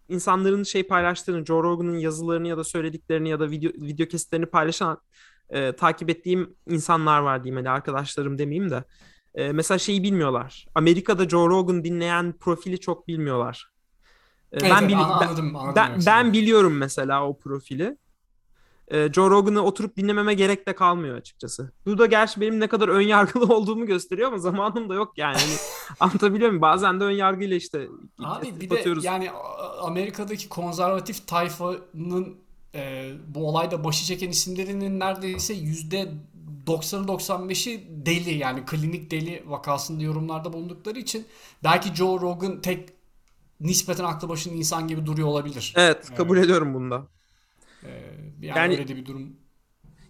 insanların 0.09 0.63
şey 0.63 0.83
paylaştığını, 0.83 1.45
Joe 1.45 1.63
Rogan'ın 1.63 1.97
yazılarını 1.97 2.47
ya 2.47 2.57
da 2.57 2.63
söylediklerini 2.63 3.29
ya 3.29 3.39
da 3.39 3.49
video 3.51 3.71
video 3.71 4.07
kesitlerini 4.07 4.45
paylaşan 4.45 4.97
e, 5.49 5.71
takip 5.75 6.09
ettiğim 6.09 6.55
insanlar 6.67 7.19
var 7.19 7.43
diyeyim 7.43 7.55
hani 7.65 7.69
arkadaşlarım 7.69 8.37
demeyeyim 8.37 8.69
de. 8.71 8.83
E, 9.35 9.51
mesela 9.51 9.77
şeyi 9.77 10.03
bilmiyorlar. 10.03 10.65
Amerika'da 10.75 11.29
Joe 11.29 11.49
Rogan 11.49 11.83
dinleyen 11.83 12.33
profili 12.33 12.79
çok 12.79 13.07
bilmiyorlar. 13.07 13.69
E, 14.51 14.57
Evet, 14.59 14.71
ben 14.71 14.89
bili- 14.89 14.95
anladım, 14.95 15.55
anladım 15.55 15.75
ben, 15.75 15.99
ben 16.05 16.33
biliyorum 16.33 16.77
mesela 16.77 17.27
o 17.27 17.39
profili. 17.39 17.97
Ee, 18.87 19.13
Joe 19.13 19.29
Rogan'ı 19.29 19.61
oturup 19.61 19.97
dinlememe 19.97 20.33
gerek 20.33 20.67
de 20.67 20.75
kalmıyor 20.75 21.17
açıkçası. 21.17 21.71
Bu 21.85 21.97
da 21.97 22.05
gerçi 22.05 22.41
benim 22.41 22.59
ne 22.59 22.67
kadar 22.67 22.87
ön 22.87 23.01
yargılı 23.01 23.45
olduğumu 23.55 23.85
gösteriyor 23.85 24.27
ama 24.27 24.37
zamanım 24.37 24.89
da 24.89 24.93
yok 24.93 25.17
yani. 25.17 25.37
Hani, 25.37 25.53
anlatabiliyor 25.99 26.49
muyum? 26.49 26.61
Bazen 26.61 26.99
de 26.99 27.03
ön 27.03 27.11
yargıyla 27.11 27.55
işte 27.55 27.87
Abi 28.23 28.59
bir 28.59 28.69
batıyoruz. 28.69 29.03
de 29.03 29.07
yani 29.07 29.31
Amerika'daki 29.81 30.49
konservatif 30.49 31.27
tayfanın 31.27 32.37
e, 32.75 33.11
bu 33.27 33.47
olayda 33.47 33.83
başı 33.83 34.05
çeken 34.05 34.29
isimlerinin 34.29 34.99
neredeyse 34.99 35.53
yüzde 35.53 36.11
90'ı 36.67 37.05
95'i 37.05 37.87
deli 38.05 38.37
yani 38.37 38.65
klinik 38.65 39.11
deli 39.11 39.43
vakasında 39.47 40.03
yorumlarda 40.03 40.53
bulundukları 40.53 40.99
için 40.99 41.25
belki 41.63 41.95
Joe 41.95 42.21
Rogan 42.21 42.61
tek 42.61 42.89
nispeten 43.59 44.03
aklı 44.03 44.29
başında 44.29 44.55
insan 44.55 44.87
gibi 44.87 45.05
duruyor 45.05 45.27
olabilir. 45.27 45.73
Evet, 45.77 46.15
kabul 46.17 46.37
ediyorum 46.37 46.73
bunda. 46.73 47.07
E, 47.87 47.91
yani, 48.41 48.57
Yani- 48.59 48.73
öyle 48.73 48.87
de 48.87 48.95
bir 48.95 49.05
durum. 49.05 49.35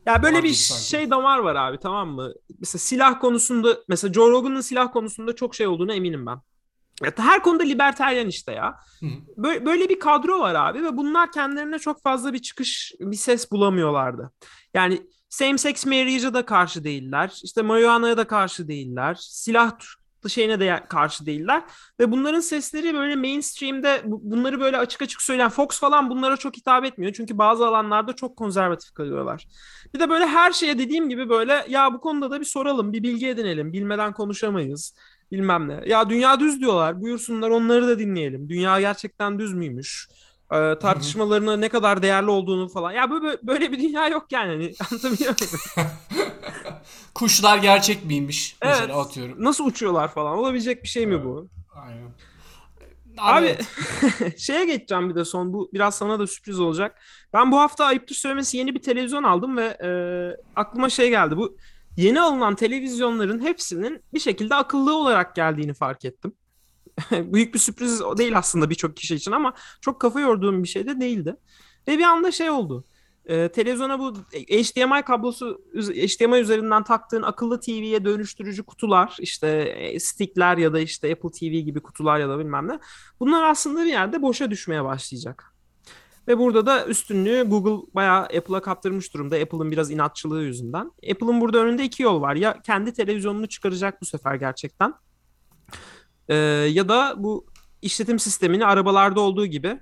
Ya 0.05 0.23
böyle 0.23 0.43
bir 0.43 0.53
sanki. 0.53 0.83
şey 0.83 1.09
damar 1.09 1.39
var 1.39 1.55
abi 1.55 1.77
tamam 1.77 2.09
mı? 2.09 2.33
Mesela 2.59 2.79
silah 2.79 3.19
konusunda 3.19 3.77
mesela 3.87 4.13
Joe 4.13 4.31
Rogan'ın 4.31 4.61
silah 4.61 4.93
konusunda 4.93 5.35
çok 5.35 5.55
şey 5.55 5.67
olduğuna 5.67 5.93
eminim 5.93 6.25
ben. 6.25 6.39
Her 7.17 7.43
konuda 7.43 7.63
libertaryen 7.63 8.27
işte 8.27 8.51
ya. 8.51 8.75
Hı 8.99 9.05
hı. 9.05 9.09
Böyle, 9.37 9.65
böyle 9.65 9.89
bir 9.89 9.99
kadro 9.99 10.39
var 10.39 10.55
abi 10.55 10.83
ve 10.83 10.97
bunlar 10.97 11.31
kendilerine 11.31 11.79
çok 11.79 12.03
fazla 12.03 12.33
bir 12.33 12.39
çıkış, 12.39 12.93
bir 12.99 13.15
ses 13.15 13.51
bulamıyorlardı. 13.51 14.31
Yani 14.73 15.01
same 15.29 15.57
sex 15.57 15.85
marriage'a 15.85 16.33
da 16.33 16.45
karşı 16.45 16.83
değiller. 16.83 17.39
İşte 17.43 17.61
marihuana'ya 17.61 18.17
da 18.17 18.27
karşı 18.27 18.67
değiller. 18.67 19.17
Silah 19.21 19.71
şeyine 20.29 20.59
de 20.59 20.83
karşı 20.89 21.25
değiller. 21.25 21.63
Ve 21.99 22.11
bunların 22.11 22.39
sesleri 22.39 22.93
böyle 22.93 23.15
mainstream'de 23.15 24.01
bu- 24.05 24.21
bunları 24.23 24.59
böyle 24.59 24.77
açık 24.77 25.01
açık 25.01 25.21
söyleyen 25.21 25.49
Fox 25.49 25.79
falan 25.79 26.09
bunlara 26.09 26.37
çok 26.37 26.57
hitap 26.57 26.85
etmiyor. 26.85 27.13
Çünkü 27.13 27.37
bazı 27.37 27.67
alanlarda 27.67 28.13
çok 28.13 28.37
konservatif 28.37 28.93
kalıyorlar. 28.93 29.47
Bir 29.93 29.99
de 29.99 30.09
böyle 30.09 30.27
her 30.27 30.51
şeye 30.51 30.77
dediğim 30.79 31.09
gibi 31.09 31.29
böyle 31.29 31.65
ya 31.69 31.93
bu 31.93 31.99
konuda 32.01 32.31
da 32.31 32.39
bir 32.39 32.45
soralım, 32.45 32.93
bir 32.93 33.03
bilgi 33.03 33.27
edinelim. 33.27 33.73
Bilmeden 33.73 34.13
konuşamayız. 34.13 34.95
Bilmem 35.31 35.67
ne. 35.67 35.81
Ya 35.85 36.09
dünya 36.09 36.39
düz 36.39 36.59
diyorlar. 36.59 37.01
Buyursunlar 37.01 37.49
onları 37.49 37.87
da 37.87 37.99
dinleyelim. 37.99 38.49
Dünya 38.49 38.79
gerçekten 38.79 39.39
düz 39.39 39.53
müymüş? 39.53 40.07
Ee, 40.51 40.79
tartışmalarına 40.79 41.57
ne 41.57 41.69
kadar 41.69 42.01
değerli 42.01 42.29
olduğunu 42.29 42.67
falan. 42.67 42.91
Ya 42.91 43.11
böyle, 43.11 43.37
böyle 43.43 43.71
bir 43.71 43.79
dünya 43.79 44.07
yok 44.07 44.31
yani. 44.31 44.51
Hani, 44.51 44.73
anlatabiliyor 44.91 45.35
muyum? 45.39 45.91
Kuşlar 47.13 47.57
gerçek 47.57 48.05
miymiş? 48.05 48.55
Evet. 48.61 48.75
Mesela 48.79 49.01
atıyorum. 49.01 49.43
Nasıl 49.43 49.65
uçuyorlar 49.65 50.07
falan. 50.07 50.37
Olabilecek 50.37 50.83
bir 50.83 50.87
şey 50.87 51.07
mi 51.07 51.23
bu? 51.23 51.47
Aynen. 51.75 52.11
Abi 53.17 53.45
evet. 53.45 54.39
şeye 54.39 54.65
geçeceğim 54.65 55.09
bir 55.09 55.15
de 55.15 55.25
son. 55.25 55.53
Bu 55.53 55.69
biraz 55.73 55.97
sana 55.97 56.19
da 56.19 56.27
sürpriz 56.27 56.59
olacak. 56.59 57.01
Ben 57.33 57.51
bu 57.51 57.59
hafta 57.59 57.85
ayıptır 57.85 58.15
söylemesi 58.15 58.57
yeni 58.57 58.75
bir 58.75 58.81
televizyon 58.81 59.23
aldım 59.23 59.57
ve 59.57 59.77
e, 59.83 59.89
aklıma 60.55 60.89
şey 60.89 61.09
geldi. 61.09 61.37
Bu 61.37 61.57
yeni 61.97 62.21
alınan 62.21 62.55
televizyonların 62.55 63.39
hepsinin 63.39 64.03
bir 64.13 64.19
şekilde 64.19 64.55
akıllı 64.55 64.97
olarak 64.97 65.35
geldiğini 65.35 65.73
fark 65.73 66.05
ettim. 66.05 66.33
Büyük 67.11 67.53
bir 67.53 67.59
sürpriz 67.59 68.01
değil 68.17 68.37
aslında 68.37 68.69
birçok 68.69 68.97
kişi 68.97 69.15
için 69.15 69.31
ama 69.31 69.53
çok 69.81 70.01
kafa 70.01 70.19
yorduğum 70.19 70.63
bir 70.63 70.67
şey 70.67 70.87
de 70.87 71.01
değildi. 71.01 71.35
Ve 71.87 71.97
bir 71.97 72.03
anda 72.03 72.31
şey 72.31 72.49
oldu. 72.49 72.85
E, 73.25 73.49
televizyona 73.49 73.99
bu 73.99 74.13
HDMI 74.33 75.01
kablosu 75.01 75.61
HDMI 75.75 76.39
üzerinden 76.39 76.83
taktığın 76.83 77.21
akıllı 77.21 77.59
TV'ye 77.59 78.05
dönüştürücü 78.05 78.63
kutular 78.63 79.17
işte 79.19 79.47
e, 79.47 79.99
stickler 79.99 80.57
ya 80.57 80.73
da 80.73 80.79
işte 80.79 81.11
Apple 81.11 81.29
TV 81.29 81.45
gibi 81.45 81.79
kutular 81.79 82.19
ya 82.19 82.29
da 82.29 82.39
bilmem 82.39 82.67
ne. 82.67 82.79
Bunlar 83.19 83.43
aslında 83.43 83.83
bir 83.83 83.89
yerde 83.89 84.21
boşa 84.21 84.51
düşmeye 84.51 84.83
başlayacak. 84.83 85.55
Ve 86.27 86.37
burada 86.37 86.65
da 86.65 86.85
üstünlüğü 86.85 87.43
Google 87.43 87.91
bayağı 87.95 88.21
Apple'a 88.21 88.61
kaptırmış 88.61 89.13
durumda. 89.13 89.35
Apple'ın 89.35 89.71
biraz 89.71 89.91
inatçılığı 89.91 90.43
yüzünden. 90.43 90.91
Apple'ın 91.11 91.41
burada 91.41 91.59
önünde 91.59 91.83
iki 91.83 92.03
yol 92.03 92.21
var. 92.21 92.35
Ya 92.35 92.61
kendi 92.61 92.93
televizyonunu 92.93 93.47
çıkaracak 93.47 94.01
bu 94.01 94.05
sefer 94.05 94.35
gerçekten. 94.35 94.93
Ee, 96.29 96.35
ya 96.71 96.89
da 96.89 97.13
bu 97.17 97.45
işletim 97.81 98.19
sistemini 98.19 98.65
arabalarda 98.65 99.21
olduğu 99.21 99.45
gibi 99.45 99.79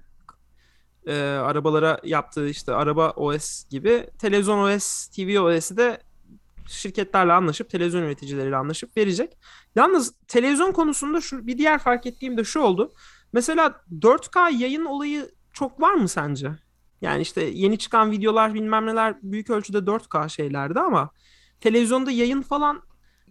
e, 1.07 1.21
arabalara 1.21 1.99
yaptığı 2.03 2.49
işte 2.49 2.73
araba 2.73 3.09
OS 3.11 3.69
gibi 3.69 4.07
televizyon 4.19 4.75
OS, 4.75 5.07
TV 5.07 5.39
OS'i 5.39 5.77
de 5.77 6.01
şirketlerle 6.67 7.33
anlaşıp 7.33 7.69
televizyon 7.69 8.01
üreticileriyle 8.01 8.55
anlaşıp 8.55 8.97
verecek. 8.97 9.37
Yalnız 9.75 10.13
televizyon 10.27 10.71
konusunda 10.71 11.21
şu 11.21 11.47
bir 11.47 11.57
diğer 11.57 11.79
fark 11.79 12.05
ettiğim 12.05 12.37
de 12.37 12.43
şu 12.43 12.59
oldu. 12.59 12.93
Mesela 13.33 13.81
4K 13.99 14.57
yayın 14.57 14.85
olayı 14.85 15.31
çok 15.53 15.81
var 15.81 15.93
mı 15.93 16.07
sence? 16.07 16.51
Yani 17.01 17.21
işte 17.21 17.43
yeni 17.43 17.77
çıkan 17.77 18.11
videolar 18.11 18.53
bilmem 18.53 18.85
neler 18.85 19.15
büyük 19.23 19.49
ölçüde 19.49 19.77
4K 19.77 20.29
şeylerdi 20.29 20.79
ama 20.79 21.09
televizyonda 21.61 22.11
yayın 22.11 22.41
falan 22.41 22.81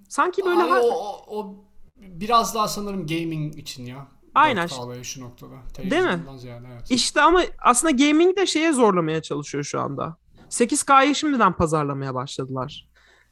sanki 0.08 0.44
böyle 0.44 0.60
ha- 0.60 0.80
o, 0.82 0.88
o, 0.88 1.38
o 1.38 1.64
biraz 2.02 2.54
daha 2.54 2.68
sanırım 2.68 3.06
gaming 3.06 3.58
için 3.58 3.86
ya. 3.86 4.08
Aynen. 4.34 4.66
4K 4.66 4.80
olayı 4.80 5.04
şu 5.04 5.20
noktada. 5.20 5.54
Değil 5.90 6.02
mi? 6.02 6.20
Ziyade 6.38 6.66
evet. 6.72 6.90
İşte 6.90 7.22
ama 7.22 7.42
aslında 7.58 7.90
gaming 7.90 8.36
de 8.36 8.46
şeye 8.46 8.72
zorlamaya 8.72 9.22
çalışıyor 9.22 9.64
şu 9.64 9.80
anda. 9.80 10.16
8K'yı 10.50 11.14
şimdiden 11.14 11.52
pazarlamaya 11.52 12.14
başladılar. 12.14 12.88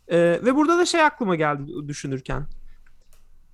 Ee, 0.09 0.19
ve 0.19 0.57
burada 0.57 0.79
da 0.79 0.87
şey 0.87 1.03
aklıma 1.03 1.37
geldi 1.37 1.73
düşünürken. 1.89 2.47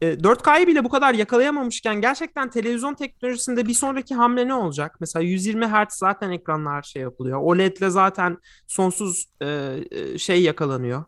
Ee, 0.00 0.12
4K'yı 0.12 0.66
bile 0.66 0.84
bu 0.84 0.88
kadar 0.88 1.14
yakalayamamışken 1.14 2.00
gerçekten 2.00 2.50
televizyon 2.50 2.94
teknolojisinde 2.94 3.66
bir 3.66 3.74
sonraki 3.74 4.14
hamle 4.14 4.48
ne 4.48 4.54
olacak? 4.54 4.96
Mesela 5.00 5.22
120 5.22 5.66
Hz 5.66 5.94
zaten 5.94 6.30
ekranlar 6.30 6.82
şey 6.82 7.02
yapılıyor. 7.02 7.40
OLED'le 7.42 7.90
zaten 7.90 8.38
sonsuz 8.66 9.26
e, 9.40 9.76
e, 9.90 10.18
şey 10.18 10.42
yakalanıyor. 10.42 11.04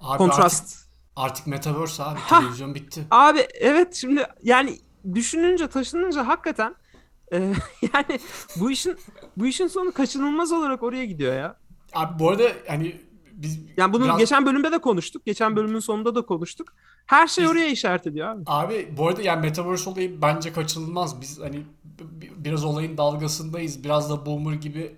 Abi 0.00 0.18
kontrast. 0.18 0.64
Artık, 0.64 0.83
artık 1.16 1.46
Metaverse 1.46 2.02
abi. 2.02 2.18
Hah. 2.18 2.40
Televizyon 2.40 2.74
bitti. 2.74 3.06
Abi 3.10 3.46
evet 3.60 3.94
şimdi 3.94 4.26
yani 4.42 4.78
düşününce 5.14 5.66
taşınınca 5.68 6.26
hakikaten 6.28 6.74
e, 7.32 7.38
yani 7.94 8.20
bu 8.56 8.70
işin 8.70 8.96
bu 9.36 9.46
işin 9.46 9.66
sonu 9.66 9.92
kaçınılmaz 9.92 10.52
olarak 10.52 10.82
oraya 10.82 11.04
gidiyor 11.04 11.34
ya. 11.34 11.56
Abi 11.92 12.18
bu 12.18 12.30
arada 12.30 12.44
hani 12.68 13.00
biz 13.32 13.60
Yani 13.76 13.92
bunu 13.92 14.04
biraz- 14.04 14.18
geçen 14.18 14.46
bölümde 14.46 14.72
de 14.72 14.78
konuştuk. 14.78 15.26
Geçen 15.26 15.56
bölümün 15.56 15.78
sonunda 15.78 16.14
da 16.14 16.22
konuştuk. 16.26 16.68
Her 17.06 17.26
şey 17.26 17.44
Biz- 17.44 17.50
oraya 17.50 17.66
işaret 17.68 18.06
ediyor 18.06 18.28
abi. 18.28 18.42
Abi 18.46 18.94
bu 18.96 19.08
arada 19.08 19.22
yani 19.22 19.40
Metaverse 19.40 19.90
olayı 19.90 20.22
bence 20.22 20.52
kaçınılmaz. 20.52 21.20
Biz 21.20 21.40
hani 21.40 21.62
biraz 22.36 22.64
olayın 22.64 22.96
dalgasındayız. 22.96 23.84
Biraz 23.84 24.10
da 24.10 24.26
boomer 24.26 24.52
gibi 24.54 24.96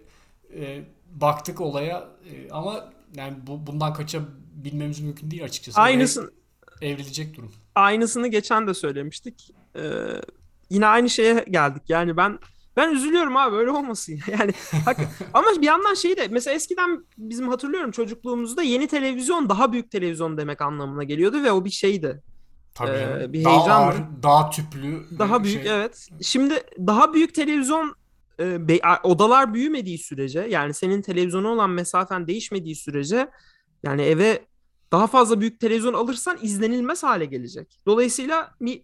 e, 0.55 0.85
baktık 1.15 1.61
olaya. 1.61 2.09
E, 2.31 2.51
ama 2.51 2.85
yani 3.15 3.35
bu 3.47 3.67
bundan 3.67 3.95
kaçabilmemiz 3.95 5.01
mümkün 5.01 5.31
değil 5.31 5.45
açıkçası. 5.45 5.81
Aynısın 5.81 6.33
Ev- 6.83 6.89
evrilecek 6.93 7.37
durum. 7.37 7.53
aynısını 7.75 8.29
geçen 8.29 8.67
de 8.67 8.75
söylemiştik. 8.75 9.51
Ee, 9.77 9.83
yine 10.71 10.87
aynı 10.87 11.11
şeye 11.11 11.45
geldik. 11.51 11.83
Yani 11.89 12.17
ben 12.17 12.39
ben 12.77 12.91
üzülüyorum 12.95 13.37
abi 13.37 13.57
öyle 13.57 13.71
olmasın. 13.71 14.19
Yani 14.29 14.53
hak- 14.85 15.09
ama 15.35 15.47
bir 15.61 15.67
yandan 15.67 15.95
şey 15.95 16.17
de 16.17 16.29
mesela 16.31 16.55
eskiden 16.55 17.05
bizim 17.19 17.49
hatırlıyorum 17.49 17.91
çocukluğumuzda 17.91 18.63
yeni 18.63 18.89
televizyon 18.89 19.49
daha 19.49 19.73
büyük 19.73 19.91
televizyon 19.91 20.37
demek 20.39 20.61
anlamına 20.61 21.05
geliyordu 21.05 21.43
ve 21.45 21.53
o 21.53 21.65
bir 21.65 21.71
şeydi. 21.71 22.23
Tabii. 22.75 22.91
Ee, 22.91 23.33
bir 23.33 23.45
daha 23.45 23.57
heyecanlı. 23.57 23.85
ağır, 23.87 23.97
daha 24.23 24.51
tüplü. 24.51 25.19
Daha 25.19 25.45
büyük 25.45 25.63
şey. 25.63 25.73
evet. 25.77 26.09
Şimdi 26.23 26.55
daha 26.79 27.15
büyük 27.15 27.35
televizyon 27.35 27.95
e, 28.41 28.69
be- 28.69 28.81
odalar 29.03 29.55
büyümediği 29.55 29.99
sürece 29.99 30.41
yani 30.41 30.75
senin 30.75 31.03
televizyona 31.03 31.49
olan 31.49 31.71
mesafen 31.71 32.27
değişmediği 32.27 32.77
sürece 32.77 33.29
yani 33.83 34.03
eve 34.03 34.45
daha 34.93 35.07
fazla 35.07 35.41
büyük 35.41 35.61
televizyon 35.61 35.95
alırsan 35.95 36.39
izlenilmez 36.43 37.03
hale 37.03 37.25
gelecek. 37.25 37.81
Dolayısıyla 37.87 38.55
bir 38.61 38.83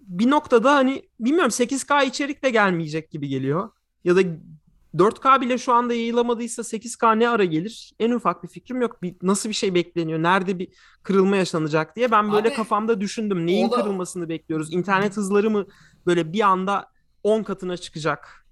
bir 0.00 0.30
noktada 0.30 0.74
hani 0.74 1.08
bilmiyorum 1.20 1.50
8K 1.50 2.06
içerik 2.06 2.42
de 2.44 2.50
gelmeyecek 2.50 3.10
gibi 3.10 3.28
geliyor. 3.28 3.70
Ya 4.04 4.16
da 4.16 4.20
4K 4.94 5.40
bile 5.40 5.58
şu 5.58 5.72
anda 5.72 5.94
yayılamadıysa 5.94 6.62
8K 6.62 7.18
ne 7.18 7.28
ara 7.28 7.44
gelir? 7.44 7.92
En 8.00 8.10
ufak 8.10 8.42
bir 8.42 8.48
fikrim 8.48 8.80
yok. 8.80 9.02
Bir, 9.02 9.16
nasıl 9.22 9.48
bir 9.48 9.54
şey 9.54 9.74
bekleniyor? 9.74 10.22
Nerede 10.22 10.58
bir 10.58 10.68
kırılma 11.02 11.36
yaşanacak 11.36 11.96
diye 11.96 12.10
ben 12.10 12.32
böyle 12.32 12.48
Abi, 12.48 12.56
kafamda 12.56 13.00
düşündüm. 13.00 13.46
Neyin 13.46 13.70
da- 13.70 13.76
kırılmasını 13.76 14.28
bekliyoruz? 14.28 14.72
İnternet 14.72 15.16
hızları 15.16 15.50
mı 15.50 15.66
böyle 16.06 16.32
bir 16.32 16.40
anda 16.40 16.90
10 17.22 17.42
katına 17.42 17.76
çıkacak? 17.76 18.45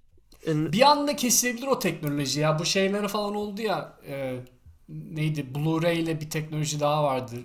Bir 0.47 0.81
anda 0.81 1.15
kesilebilir 1.15 1.67
o 1.67 1.79
teknoloji 1.79 2.39
ya. 2.39 2.59
Bu 2.59 2.65
şeyleri 2.65 3.07
falan 3.07 3.35
oldu 3.35 3.61
ya. 3.61 3.93
e, 4.07 4.39
neydi? 4.89 5.45
Blu-ray 5.55 5.95
ile 5.99 6.21
bir 6.21 6.29
teknoloji 6.29 6.79
daha 6.79 7.03
vardı. 7.03 7.35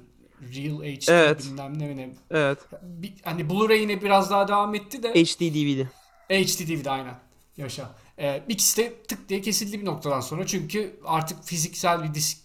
Real 0.41 0.83
HD 0.83 1.09
Evet. 1.09 1.45
bilmem 1.45 1.79
ne 1.79 1.97
ne. 1.97 2.11
evet. 2.31 2.59
Bir, 2.83 3.15
hani 3.25 3.43
Blu-ray 3.43 3.81
yine 3.81 4.03
biraz 4.03 4.31
daha 4.31 4.49
devam 4.49 4.75
etti 4.75 5.03
de 5.03 5.09
HD 5.13 5.41
DVD. 5.41 5.85
HD 6.31 6.69
DVD 6.69 6.87
aynen. 6.87 7.15
Yaşa. 7.57 7.91
E, 8.19 8.43
ikisi 8.49 8.77
de 8.77 9.03
tık 9.09 9.29
diye 9.29 9.41
kesildi 9.41 9.81
bir 9.81 9.85
noktadan 9.85 10.21
sonra. 10.21 10.47
Çünkü 10.47 11.01
artık 11.05 11.45
fiziksel 11.45 12.03
bir 12.05 12.15
disk 12.15 12.39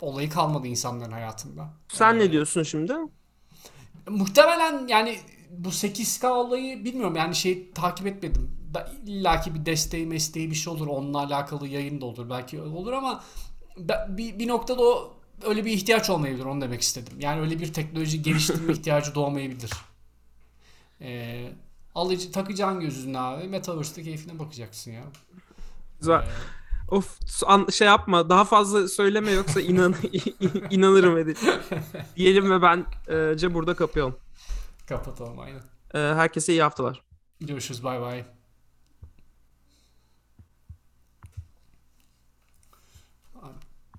olayı 0.00 0.30
kalmadı 0.30 0.66
insanların 0.66 1.12
hayatında. 1.12 1.68
Sen 1.88 2.14
E, 2.14 2.18
ne 2.18 2.32
diyorsun 2.32 2.62
şimdi? 2.62 2.92
Muhtemelen 4.08 4.86
yani 4.88 5.18
bu 5.50 5.68
8K 5.68 6.26
olayı 6.26 6.84
bilmiyorum 6.84 7.16
yani 7.16 7.34
şey 7.34 7.70
takip 7.70 8.06
etmedim. 8.06 8.50
Da, 8.74 8.92
illaki 9.06 9.54
bir 9.54 9.66
desteği 9.66 10.06
mesleği 10.06 10.50
bir 10.50 10.54
şey 10.54 10.72
olur. 10.72 10.86
Onunla 10.86 11.18
alakalı 11.18 11.68
yayın 11.68 12.00
da 12.00 12.06
olur. 12.06 12.30
Belki 12.30 12.60
olur 12.60 12.92
ama 12.92 13.24
bir, 14.08 14.38
bir 14.38 14.48
noktada 14.48 14.82
o 14.82 15.14
öyle 15.44 15.64
bir 15.64 15.70
ihtiyaç 15.70 16.10
olmayabilir. 16.10 16.44
Onu 16.44 16.60
demek 16.60 16.80
istedim. 16.80 17.12
Yani 17.20 17.40
öyle 17.40 17.60
bir 17.60 17.72
teknoloji 17.72 18.22
geliştirme 18.22 18.72
ihtiyacı 18.78 19.14
doğmayabilir. 19.14 19.70
Ee, 21.00 21.52
alıcı 21.94 22.32
takacağın 22.32 22.80
gözünü 22.80 23.18
abi. 23.18 23.48
Metaverse'de 23.48 24.02
keyfine 24.02 24.38
bakacaksın 24.38 24.90
ya. 24.92 25.04
Güzel. 26.00 26.20
Ee, 26.20 26.24
Of 26.88 27.18
an- 27.46 27.68
şey 27.72 27.86
yapma 27.86 28.28
daha 28.28 28.44
fazla 28.44 28.88
söyleme 28.88 29.30
yoksa 29.30 29.60
inan 29.60 29.94
inanırım 30.70 31.18
Edil. 31.18 31.36
Diyelim 32.16 32.50
ve 32.50 32.62
ben 32.62 32.86
e, 33.08 33.54
burada 33.54 33.76
kapıyorum. 33.76 34.18
kapatalım 34.88 35.38
aynen. 35.38 35.62
E, 35.94 35.98
herkese 35.98 36.52
iyi 36.52 36.62
haftalar. 36.62 37.02
Görüşürüz 37.40 37.84
bay 37.84 38.00
bay. 38.00 38.24